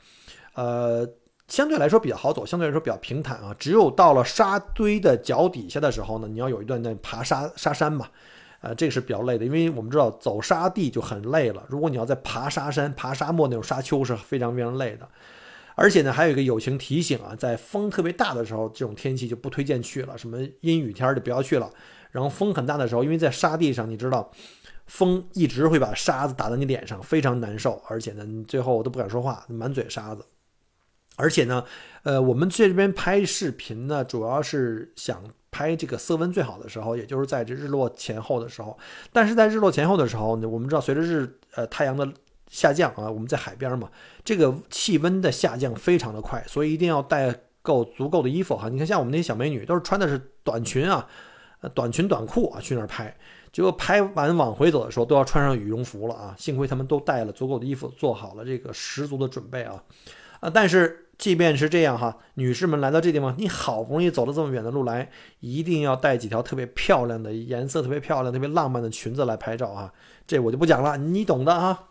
[0.54, 1.08] 呃。
[1.48, 3.56] 相对来说比较好走，相对来说比较平坦啊。
[3.58, 8.06] 只有到了沙堆的脚底下的时候呢，你要有一段那爬沙沙山嘛，
[8.60, 11.64] 呃，这个是比较累的，因为我们知道走沙地就很累了。
[11.68, 15.08] 如果你要在爬沙山、爬沙漠那种沙丘是非常非常累的。
[15.76, 21.70] 而且呢，还有一个友情提醒啊，在风特别大的时候，这种天气就不推荐去了，什么阴雨天就不要去了。
[22.10, 24.28] 然后风很大的时候，因为在沙地上，你知道，
[24.88, 27.80] 风一直会把沙子打在你脸上，非常难受。
[27.86, 30.24] 而且呢，你最后我都不敢说话，满嘴沙子。
[31.14, 31.64] 而且呢，
[32.02, 38.78] 呃，我们这边拍视频呢，主要是想拍这个色温最好的时候，也就是在这日落前后的时候。
[39.12, 42.06] 但是在日落前后的时候呢，我们知道随着日呃太阳的
[42.48, 43.90] 下降啊，我们在海边嘛，
[44.24, 48.68] 这个气温的下降非常的快，所以一定要带够足够的衣服哈。
[48.68, 51.06] 你看，像我们那些小美女，都是穿的是短裙啊，
[51.74, 53.16] 短裙短裤啊去那儿拍，
[53.52, 56.34] 结果拍完往回走的时候都要穿上羽绒服了啊。
[56.38, 59.82] 幸亏他们都带了足够的衣服，做好了这个十足的准备啊，
[60.40, 61.06] 啊，但是。
[61.18, 69.92] 即便是这样哈，女士们来到这地方，你好不容易走了这么远的路来，一定要带几条特别漂亮的、颜色特别漂亮、特别浪漫的裙子来拍照啊！
[70.28, 71.88] 这我就不讲了，你懂的啊。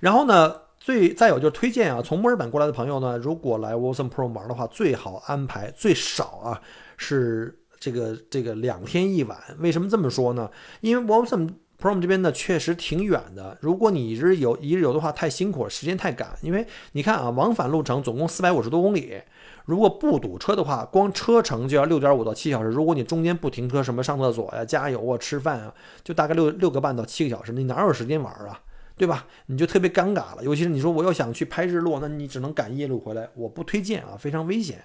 [0.00, 6.60] 然后呢，最再有就是推荐啊，从墨尔本过来的朋友呢，如果来 Watson Pro 玩的话，最好安排最少啊
[6.98, 9.38] 是这个这个两天一晚。
[9.58, 10.50] 为什么这么说呢？
[10.82, 16.30] 因为 Watson Prom 这边呢确实挺远的，如果你一日游一日游的话太辛苦了，时间太赶。
[16.40, 19.20] 因为你看啊，往返路程总共四百五十多公里，
[19.66, 22.68] 如果不堵车的话，光车程就要六点五到七小时。
[22.68, 28.58] 如果你中间不停车，什么上厕所呀、加油啊、吃饭啊，就大概六六个半到七个小时，你哪有时间玩啊？
[28.96, 29.26] 对吧？
[29.44, 30.38] 你就特别尴尬了。
[30.40, 34.82] 尤其是你说我要想去拍日落，那你只能赶夜路回来，我不推荐啊，非常危险。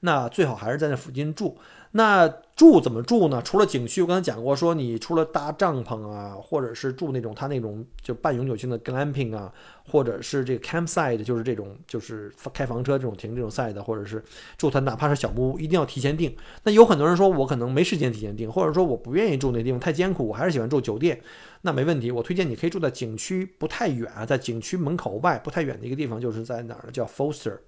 [0.00, 1.56] 那最好还是在那附近住。
[1.92, 2.26] 那
[2.62, 3.42] 住怎么住呢？
[3.44, 9.52] 除了景区，我刚才讲过，说你除了搭帐篷啊，或者是住那种他那种就半永久性的 glamping 啊，
[9.84, 14.22] 或者是这个 campsite，就是这种就是开房车这种停这种 site，或者是
[14.56, 16.32] 住它哪怕是小木屋，一定要提前订。
[16.62, 21.20] 那有很多人说我可能没时间提前订，或者说我不愿意住那地方太艰苦，我还是喜欢住酒店。
[21.62, 26.92] 那没问题，我推荐你可以住在景区不太远，在景区门口外不太远的一个地方，就是在哪儿呢？
[26.92, 27.58] 叫 Foster。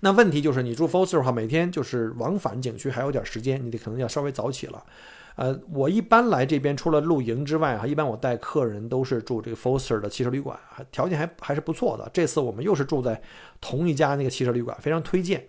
[0.00, 4.84] 那问题就是，你住 Foster 的话，每天就是往返景区还有点时间，你得可能要稍微早起了。
[5.36, 10.58] 呃，我一般来这边除了露营之外啊，一般我带客人都是住这个 Foster 的汽车旅馆，
[10.92, 12.08] 条件还还是不错的。
[12.12, 13.20] 这次我们又是住在
[13.60, 15.48] 同一家那个汽车旅馆，非常推荐。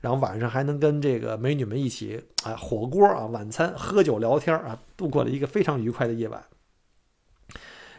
[0.00, 6.44] 然后晚上还能跟这个美女们一起啊火锅啊晚餐喝酒聊天啊，度过了一个非常愉快的夜晚。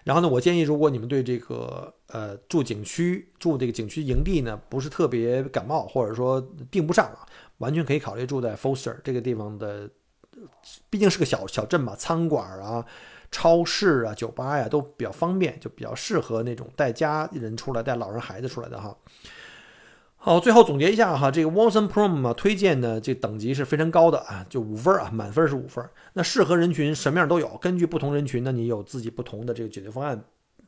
[0.03, 6.39] 然后呢，我建议，如果你们对这个呃住景区、住这个景区营地呢不是特别感冒，或者说
[6.69, 7.25] 订不上啊，
[7.57, 9.89] 完全可以考虑住在 Foster 这个地方的，
[10.89, 12.85] 毕竟是个小小镇嘛，餐馆啊、
[13.31, 18.95] 超市啊、酒吧呀都比较方便，就比较适合那种带家人出来、带老人孩子出来的哈。
[20.17, 25.87] 好，最后总结一下哈，这个 Watson Prom 啊，推荐的这等级是非常高的啊，就五分啊，满分是五分。
[26.13, 30.23] 那适合人群什么样都有，根据不同人群呢，你有自己不同的这个解决方案，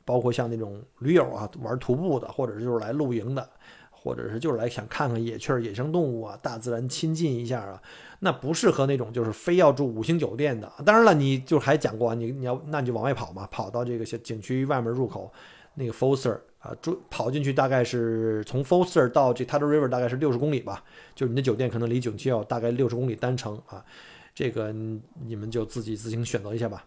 [0.07, 3.49] 包括像那种驴友啊，玩徒步的，或者就是来露营的，
[3.91, 7.81] 或者是就是来想看看野趣、野生动物啊，大自然亲近一下啊。
[8.21, 10.71] 那不适合那种就是非要住五星酒店的。
[10.85, 15.29] 当然了，你就还讲过，你你要那你就往外跑嘛，跑到这个小景区外面入口
[15.75, 16.39] 那个 Foster。
[16.59, 20.83] 啊，住跑进去大概是从 Foster 到这 Tidal River 大概是六十公里吧，
[21.13, 23.85] 就是你的酒店可能离景区要大概六十公里单程啊，
[24.33, 26.83] 这个你们就自己自行选择一下吧。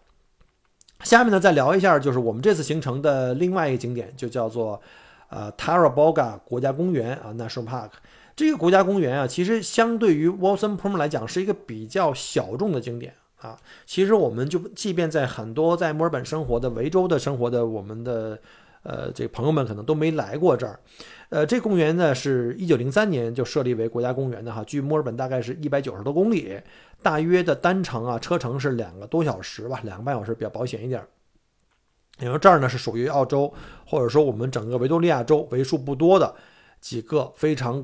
[1.03, 4.81] 下面呢再聊一下，就是我们这次行程的另外一个景点，就叫做
[5.29, 7.89] 呃 Tara Boga 国家公园啊 National Park。
[8.35, 13.57] 这个国家公园啊，其实相对于 Wilson Prom 来讲，是一个比较小众的景点啊。
[13.85, 18.39] 其实我们就即便在很多在墨尔本生活的维州的生活的我们的
[18.83, 20.79] 呃这个朋友们，可能都没来过这儿。
[21.31, 26.59] 呃，这公园呢是一九零三年就设立为国家公园的哈，距墨尔本大概是一百九十多公里，
[27.01, 31.01] 大约的单程啊车程是两个多小时吧，两个半小时比较保险一点。
[32.19, 33.51] 因为这儿呢是属于澳洲
[33.87, 36.35] 或者说我们整个维多利亚州为数不多的
[36.79, 37.83] 几个非常。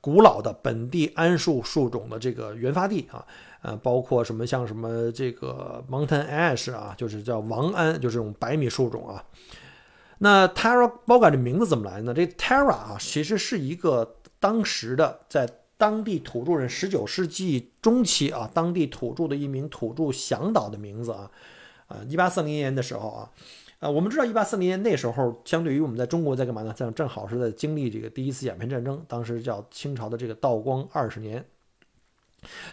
[0.00, 3.26] 古老的本地桉树树种的这个原发地啊，
[3.62, 9.22] 呃，包括什么像什么这个 Mountain Ash 啊，就是叫王桉，就是这种百米树种啊。
[10.18, 12.12] 那 Tara Boga 这名字怎么来呢？
[12.12, 21.30] 这 Tara 啊，其实是一个当时的在当地土著人十九世纪中期啊，当地土著的一名土著向导的名字啊，
[21.86, 23.30] 啊，一八四零年的时候啊。
[23.80, 26.72] 啊，我们知道一八四零年那时候，相对于我们在中国在干嘛呢？
[26.72, 31.44] 正正好是在经历这个第一次鸦片战争，当时叫清朝的这个道光二十年。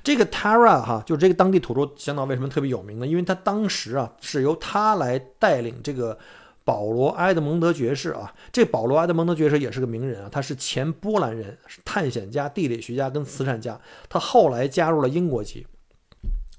[0.04, 3.06] 这个 Tara 哈，就这个当地土著向导为什么特别有名呢？
[3.06, 6.18] 因为他当时啊是由他来带领这个
[6.66, 15.66] 保罗埃德蒙德爵士啊，这保罗埃德蒙德爵士也是个名人啊，他是前波兰人，是探险家、地理学家跟慈善家，他后来加入了英国籍。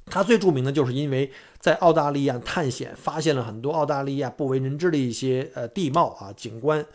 [0.06, 6.86] 他最著名的就是因为在澳大利亚探险，发现了很多澳大利亚不为人知的一些呃地貌啊景观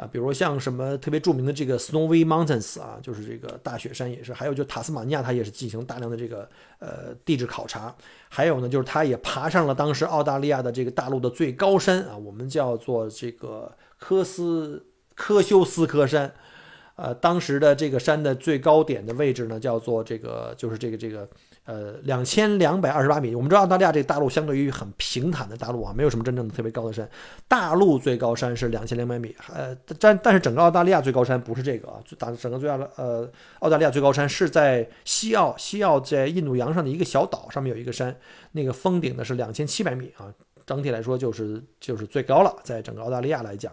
[0.00, 6.48] 啊，比如像什么特别著名的这个 Snowy Mountains 啊，就是这个大雪山也是，还有就塔斯马尼亚，它也是进行大量的这个
[6.78, 7.94] 呃地质考察，
[8.30, 16.32] 还有呢就是它也爬上了当时澳大利亚的这个大陆的最高山啊，我们叫做这个科斯科修斯科山，
[16.96, 21.28] 呃，当时的这个山的最高点的位置呢叫做这个就是这个这个。
[21.64, 23.34] 呃，两千两百二十八米。
[23.34, 27.08] 我们知道澳大利亚这大陆相对于很平坦的大陆啊，没有什么真正的特别高的山。
[27.46, 33.30] 大陆最高山是两千两百米，呃，但但是整个澳大利亚最高山不是这个啊，大整个最大的呃
[33.60, 38.16] 澳大利亚最高山是在西澳，西澳在印度洋上的一个小岛上面有一个山，
[38.52, 40.32] 那个峰顶呢是两千七百米啊，
[40.66, 43.72] 整体来说就是就是最高了，在整个澳大利亚来讲。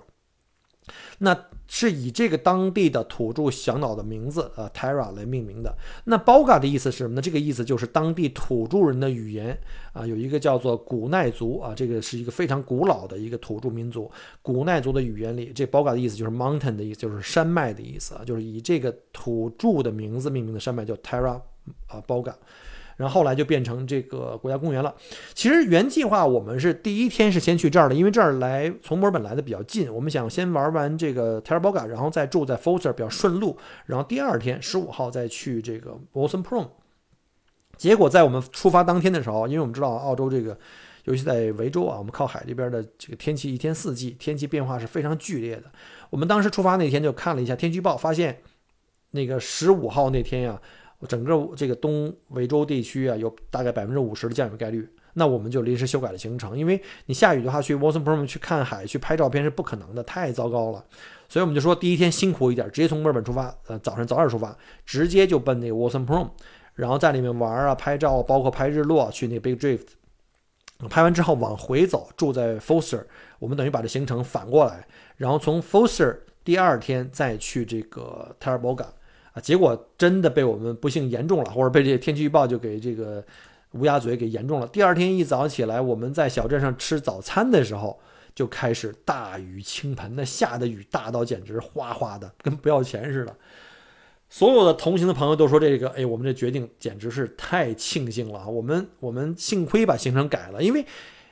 [1.20, 5.76] 那是以这个当地的土著向导的名字，呃，Tara 来命名的。
[6.06, 7.22] 那 Boga 的意思是什么呢？
[7.22, 9.58] 这个意思就是当地土著人的语言
[9.92, 14.10] 啊，有一个叫做古奈族啊，这个是一个非常古老的一个土著民族。
[14.42, 21.42] 古奈族的语言里，这 Boga 的意思就是 mountain 的意思，就是山脉的意思啊，就是以这个土著的名字命名的山脉叫 Tara
[21.88, 22.34] 啊 Boga。
[22.98, 24.94] 然后后来就变成这个国家公园了。
[25.34, 36.68] 其实原计划我们是第一天是先去这儿的，因为这儿来从墨尔本来的比较近，我们想先玩完这个 t e r r b o g a 然后再住在 Foster 比较顺路，然后第二天十五号再去这个 Wilson Prom。
[37.78, 40.58] 结果在我们出发当天的时候，因为我们知道澳洲这个，
[41.04, 45.66] 尤其在维州啊，我们靠海这边的这个天气一天四季天气变化是非常剧烈的。
[46.10, 48.42] 我们当时出发那天就看了一下天气预报，发现
[49.12, 50.60] 那个十五号那天呀。
[51.08, 60.84] 整个这个东维州地区啊，有大概百分之五十的降雨概率，那我们就临时修改了行程，因为你下雨的话，去 Wilson Prom 去看海、去拍照片是不可能的，太糟糕了。
[61.30, 66.30] 所以我们就说第一天辛苦一点，直接从墨尔本出发，呃，早上早点出发，直接就奔那个 Wilson Prom，
[66.76, 69.88] 然后在里面玩啊、拍照，包括拍日落，去那个 Big Drift。
[70.90, 73.04] 拍完之后往回走，住在 Foster，
[73.40, 78.50] 我们等于把这行程反过来，然后从 Foster 第二天再去这个 t
[79.42, 83.24] 结果真的被我们不幸严重了，或者被这天气预报就给这个
[83.72, 84.68] 乌鸦嘴给严重了。
[84.68, 88.00] 第二天一早起来，我们在小镇上吃早餐的时候，
[88.34, 93.36] 就开始大雨倾盆，那下的雨大到简直哗哗的，跟不要钱似的。
[94.30, 98.48] 所有的同行的朋友都说这个，哎，我们这决定简直是太庆幸了啊。
[98.48, 100.86] 我们我们幸亏把行程改了，因为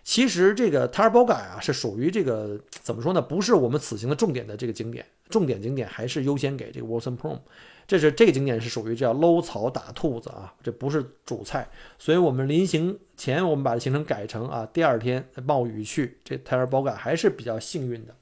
[0.06, 3.20] 其实这个 t a r b o g a 啊是属于这个怎么说呢？
[3.20, 7.40] 不是我们此行的重点的这个景点，重点景点还是优先给这个 Wilson Prom。
[7.88, 18.14] 这是这个景点是属于叫搂草打兔子啊，这不是主菜，所以我们临行前我们把行程改成啊，第二天冒雨去这 t e r r b o g a 还是比较幸运的。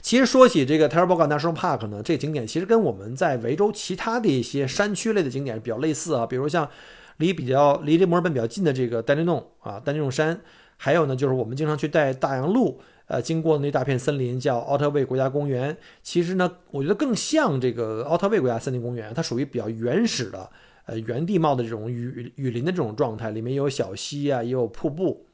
[0.00, 6.70] 其实说起这个 t e r r b o g a National Park 呢，这景点其实跟我们在维州其他的一些山区类的景点比较类似啊，比如像
[7.18, 10.40] 离比较离这墨尔本比较近的这个丹尼弄啊，丹尼弄山，
[10.76, 12.80] 还有呢就是我们经常去带大洋路。
[13.06, 20.48] 呃，经过那大片森林叫奥特卫国家公园，其实呢，我觉得更像这个奥特卫国家森林公园，它属于比较原始的，
[20.86, 25.26] 呃，原地貌的这种雨雨林的这种状态，里面有小溪啊，也有瀑布，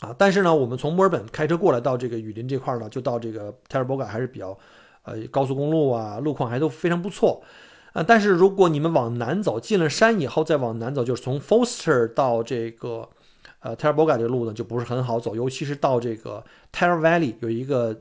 [0.00, 4.58] 啊，但是呢，我们从墨尔本开车过来到这个雨林这块呢，就到这个 t e r r b o g a 还是比较，
[5.04, 7.40] 呃，高速公路啊，路况还都非常不错，
[7.94, 13.08] 啊，但是如果你们往南走，进了山以后再往南走，就是从 Foster 到这个。
[13.60, 17.32] 呃 t e r r b o g a 这个路呢就不是很好走，尤其是到这个 t e r r a Valley
[17.40, 17.98] 有一个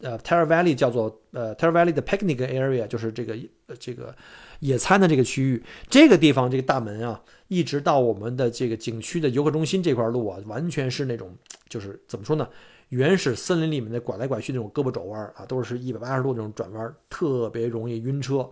[0.00, 4.16] 呃 Terra Valley 叫做呃 Terra Valley 的 Picnic Area，就是这个呃这个
[4.60, 5.62] 野餐的这个区域。
[5.90, 11.36] 这个地方这个大门啊，一直到我们的这个景区的游客中心这块路啊，完全是那种
[11.68, 12.48] 就是怎么说呢？
[12.88, 18.48] 原始森林里面的拐来拐去那种胳膊肘弯啊，都是一百八十度那种转弯，特别容易晕车。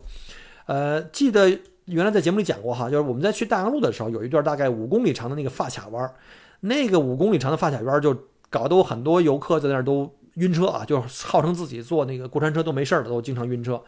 [0.66, 1.48] 呃，记得
[1.86, 6.14] 原来在节目里讲过哈，就是我们在去大洋路的时候，有一段大概五公里长的那个发卡弯，
[6.60, 8.16] 那个五公里长的发卡弯就
[8.48, 13.82] 搞得我很多游客在那儿都晕车啊，就号称自己坐那个过山车都没事儿，都经常晕车。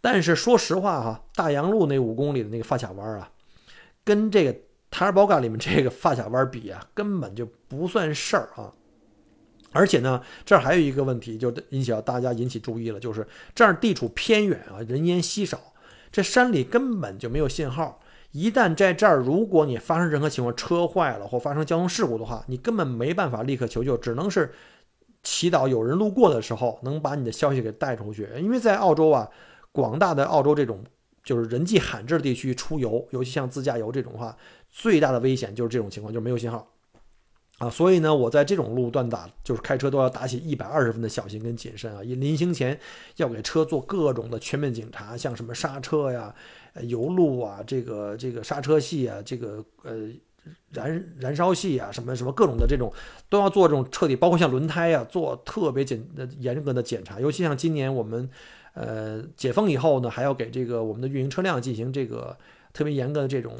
[0.00, 3.30] 但是说实话哈，大洋路那五公里的那个发卡弯啊，
[4.04, 4.54] 跟这个
[4.90, 8.72] 塔尔堡嘎里面这个发卡弯比啊，根本就不算事儿啊。
[9.72, 15.60] 而且呢，这儿还有一个问题，就引起到大家引起注意了，就是这儿地处偏远啊，人烟稀少，
[16.16, 18.00] 这山里根本就没有信号。
[18.32, 24.50] 一旦在这儿，如果你发生任何情况，车坏了或发生交通事故的话，你根本没办法立刻求救，只能是
[25.22, 28.26] 祈祷有人路过的时候能把你的消息给带出去。
[28.38, 29.28] 因为在澳洲啊，
[29.72, 30.82] 广大的澳洲这种
[31.22, 34.34] 就是人迹罕至的地区出游，尤其像自驾游这种话，
[34.70, 36.66] 最大的危险就是这种情况，就是没有信号。
[37.58, 42.02] 啊，所以呢，我在这种路段打，就是开车都要打起一百二十分的小心跟谨慎啊。
[42.02, 42.78] 临行前
[43.16, 46.34] 要给车做各种的全面检查，像什么刹车呀、
[46.82, 50.06] 油路啊、这个这个刹车系啊、这个呃
[50.70, 52.92] 燃燃烧系啊，什么什么各种的这种
[53.30, 56.06] 都要做这种彻底，包括像轮胎啊，做特别简
[56.38, 57.18] 严格的检查。
[57.18, 58.28] 尤其像今年我们
[58.74, 62.36] 呃解封以后呢，还要给这个我们的运营车辆进行这个
[62.74, 63.56] 特别严格的这种。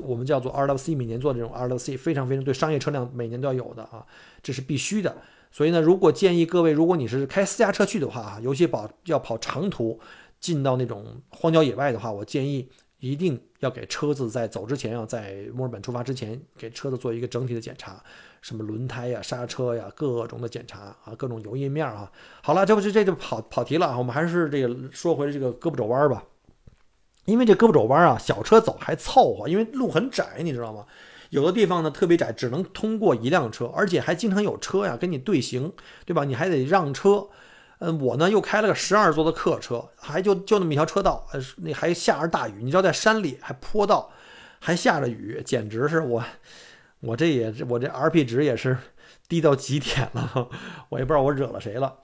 [0.00, 4.06] 我们叫做 RWC，每年做这种 RWC，非常非常对商业车辆每年都要有的啊，
[4.42, 5.14] 这是必须的。
[5.50, 10.00] 所以呢，如果建议各位，如果你是开私家车去的话啊，尤其跑要跑长途，
[10.40, 12.70] 进到那种荒郊野外的话，我建议
[13.00, 18.02] 一定要给车子在走之前啊，在墨尔本出发之前，给车子做一个整体的检查，
[18.40, 22.10] 什么轮胎呀、刹车呀，各种的检查啊，各种油印面啊。
[22.42, 26.24] 好了，这不这这就跑跑题了，我们还是这个说回这个胳膊肘弯吧。
[27.24, 30.84] 因为这胳膊肘弯啊，小车走还凑合，因为路很窄，你知道吗？
[31.30, 35.72] 有的地方呢特别窄，只能通过一辆车，而且还经常有车呀跟你对行，
[36.04, 36.24] 对吧？
[36.24, 37.26] 你还得让车。
[37.78, 44.08] 嗯，我呢又开了个十二座的客车，还就就那么一条车道，呃，那还下着大雨，你知道在山里还坡道，
[44.60, 46.22] 还下着雨，简直是我，
[47.00, 48.78] 我这也我这 R P 值也是
[49.26, 50.48] 低到极点了，
[50.90, 51.96] 我也不知道我惹了谁了。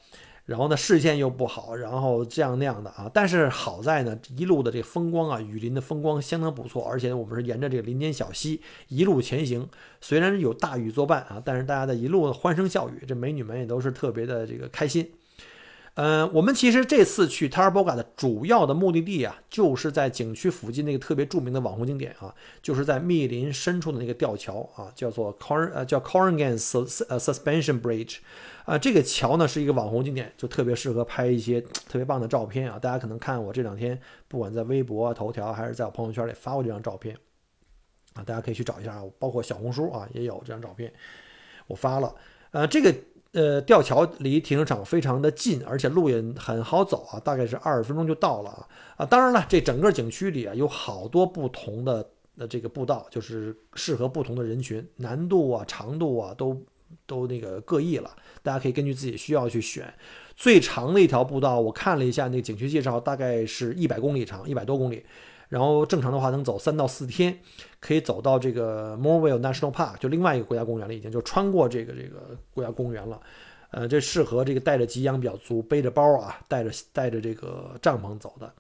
[0.49, 3.11] 然后呢，视线又不好，然后这样那样的啊。
[3.13, 6.83] 但是好在呢，一路的这风光啊，雨林的风光相当不错。
[6.83, 9.69] 而且我们是沿着这个林间小溪一路前行，
[10.01, 15.11] 虽然有大雨作伴啊，但是大家的一路欢声笑语，这美女们也都是特别的这个开心。
[16.01, 22.33] 嗯，我们其实这次去塔尔堡嘎的主要的目的地啊，就是在景区附近那个特别著名的网红景点啊，
[22.63, 28.19] 就是在密林深处的那个吊桥啊，叫做 Cor 呃叫 Coringan Suspension Bridge。
[28.65, 32.79] 啊，这个桥呢是一个网红景点，就特别适合拍一些特别棒的照片啊！
[32.79, 37.17] 大家可能看我这两天，不管在微博、啊头条还是在我朋友圈里发过这张照片
[38.15, 40.93] 啊，大家可以去找一下啊，包括小红书啊也有这张照片，
[41.67, 42.15] 我发了。
[42.53, 42.95] 呃，这个
[43.39, 48.69] 呃吊桥离停车场非常的近，而且路也很好走啊，大概是二十分钟就到了啊！
[48.97, 56.61] 啊，当然了，这整个景区里啊有好多不同的呃这个步道，就是适合不同的人群，难度啊、长度啊都。
[57.05, 58.11] 都那个各异了，
[58.43, 59.93] 大家可以根据自己需要去选。
[60.35, 65.05] 最长的一条步道，我看了一下那个景区介绍，大概是一百公里长，一百多公里。
[65.49, 67.39] 然后正常的话能走三到四天，
[67.81, 73.21] 可以走到这个 Morville National Park，就另外一个国家公园了，已经就穿过这个这个国家公园了。
[73.71, 78.51] 呃，这适合这个带着给养比较足，背着包啊，带着带着这个帐篷走的，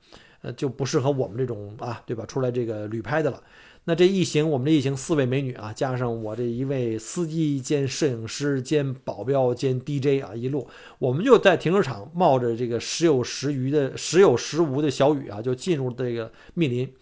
[0.43, 2.26] 呃，就不适合我们这种啊，对吧？
[2.26, 3.43] 出来这个旅拍的了。
[3.89, 10.68] 那这一行，我们这一行四位美女啊，加上我这一位司机兼摄影师兼保镖兼 DJ 啊，一路
[10.99, 16.93] 我们就在停车场冒着这个时有时余的时有时无的小雨啊，就进入这个密林。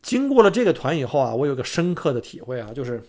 [0.00, 3.02] 经过了这个团以后啊，我有个深刻的体会啊，就是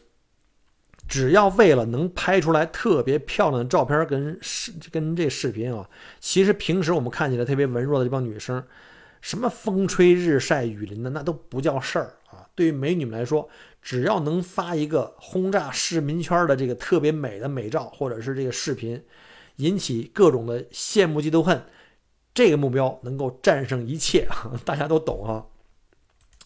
[1.07, 5.87] 只要为了能拍出来特别漂亮的照片跟视跟这视频啊，
[6.19, 8.63] 其实平时我们看起来特别文弱的这帮女生，
[9.21, 12.15] 什么风吹日晒雨淋的那都不叫事儿。
[12.55, 13.49] 对于美女们来说，
[13.81, 19.03] 只要能发一个轰炸市民圈的这个特别美的美照，或者是这个视频，
[19.57, 21.65] 引起各种的羡慕嫉妒恨，
[22.33, 24.27] 这个目标能够战胜一切！
[24.63, 25.45] 大家都懂啊！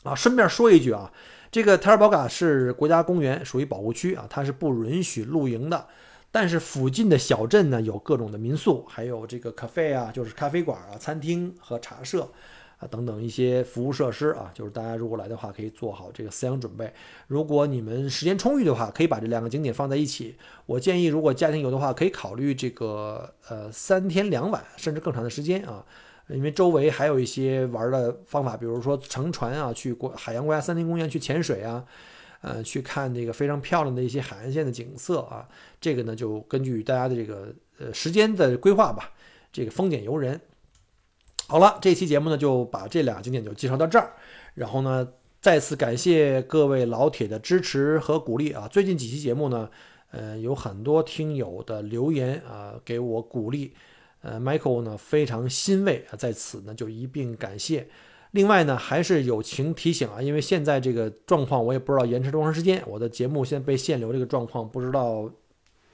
[0.03, 1.11] 啊，顺便说一句啊，
[1.51, 5.87] 这个塔尔堡嘎是国家公园，属于保护区啊，它是不允许露营的。
[6.31, 12.29] 但是附近的小镇呢，有各种的民宿，还有这个咖啡啊，就是咖啡馆啊、餐厅和茶社。
[12.77, 16.93] 啊等等一些服务设施啊，就是大家如果来的话，可以做好这个思想准备。
[17.27, 20.35] 如果你们时间充裕的话，可以把这两个景点放在一起。
[20.65, 25.85] 我建议，如果家庭游的话，可以考虑这个呃三天两晚，甚至更长的时间啊，
[26.29, 31.83] 因为周围还有一些玩的方法，比如说乘船啊，去国海洋国家森林公园去潜水啊。
[32.41, 35.49] 呃，去看这个非常漂亮的一些海岸线的景色啊，
[35.81, 39.11] 这个呢就根据大家的这个呃时间的规划吧，
[39.51, 40.39] 这个丰俭由人。
[41.49, 44.11] 好了，这期节目呢就把这俩景点就介绍到这儿，
[44.53, 45.07] 然后呢
[45.39, 48.67] 再次感谢各位老铁的支持和鼓励啊！
[48.67, 49.69] 最近几期节目呢，
[50.11, 53.73] 呃有很多听友的留言啊给我鼓励，
[54.23, 57.87] 呃，Michael 呢非常欣慰啊，在此呢就一并感谢。
[58.31, 65.31] 另外呢，还是友情提醒啊，因为现在这个状况我也不知道延迟多长时间，我的节目现在被限流这个状况，不知道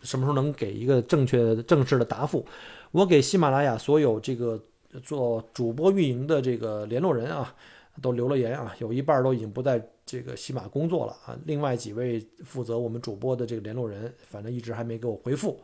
[0.01, 2.43] 什么时候能给一个正确正式的答复。
[2.91, 4.59] 我给喜马拉雅所有这个
[5.01, 7.55] 做主播运营的这个联络人啊，
[8.01, 11.37] 都留了言啊，有一半都已经不在这个喜马工作了啊。
[11.45, 15.61] 另外几位负责我们主播的这个联络人，反正一直还没给我回复，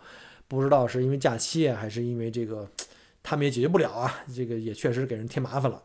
[0.47, 2.67] 不知道是因为假期啊，还是因为这个
[3.21, 5.83] 他们也解决不了啊，这个也确实给人添麻烦了。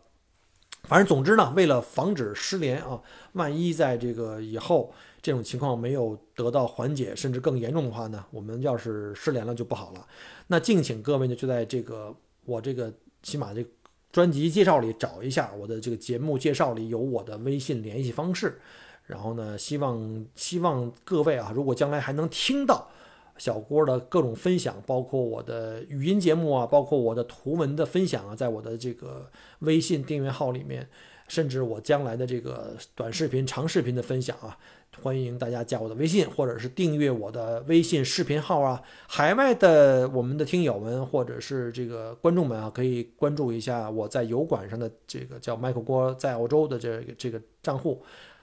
[0.84, 3.00] 反正总之呢，为了防止失联啊，
[3.32, 4.92] 万一在这个以后
[5.22, 10.06] 这种情况没有得到缓解，甚至更严重的话呢，我们要是失联了就不好了。
[10.46, 12.14] 那敬请各位呢，就在这个
[12.44, 12.92] 我这个
[13.24, 13.66] 起码这
[14.12, 18.60] 专辑介绍里找一下我的这个节目介绍里有我的微信联系方式，
[19.06, 22.88] 然后呢，希望希望各位啊，如果将来还能听到。
[23.36, 30.88] 小郭的各种分享，包括我的语音节目啊，包括我的图文的分享啊，在我的这个微信订阅号里面，
[31.26, 34.56] 甚至我将来的这个短视频、长视频的分享啊，
[35.02, 38.80] 欢迎大家加我的微信，或者是订阅我的微信视频号啊。
[39.06, 48.02] 海外的我们的听友们或者是这个观众们啊，可以关注一下我在油管上的这个叫 Michael 郭在澳洲的这个这个账户。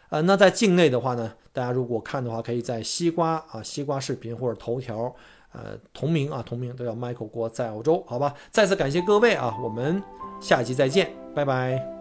[0.10, 5.14] 呃，那在境内的话呢，大家如果看的话，可以在西瓜啊、西瓜视频或者头条，
[5.54, 8.36] 呃，同名啊，同名都叫 Michael 郭在澳洲，好吧？
[8.52, 10.04] 再次感谢各位啊，我们
[10.41, 12.01] 下期再见，拜拜。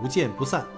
[0.00, 0.77] 不见不散。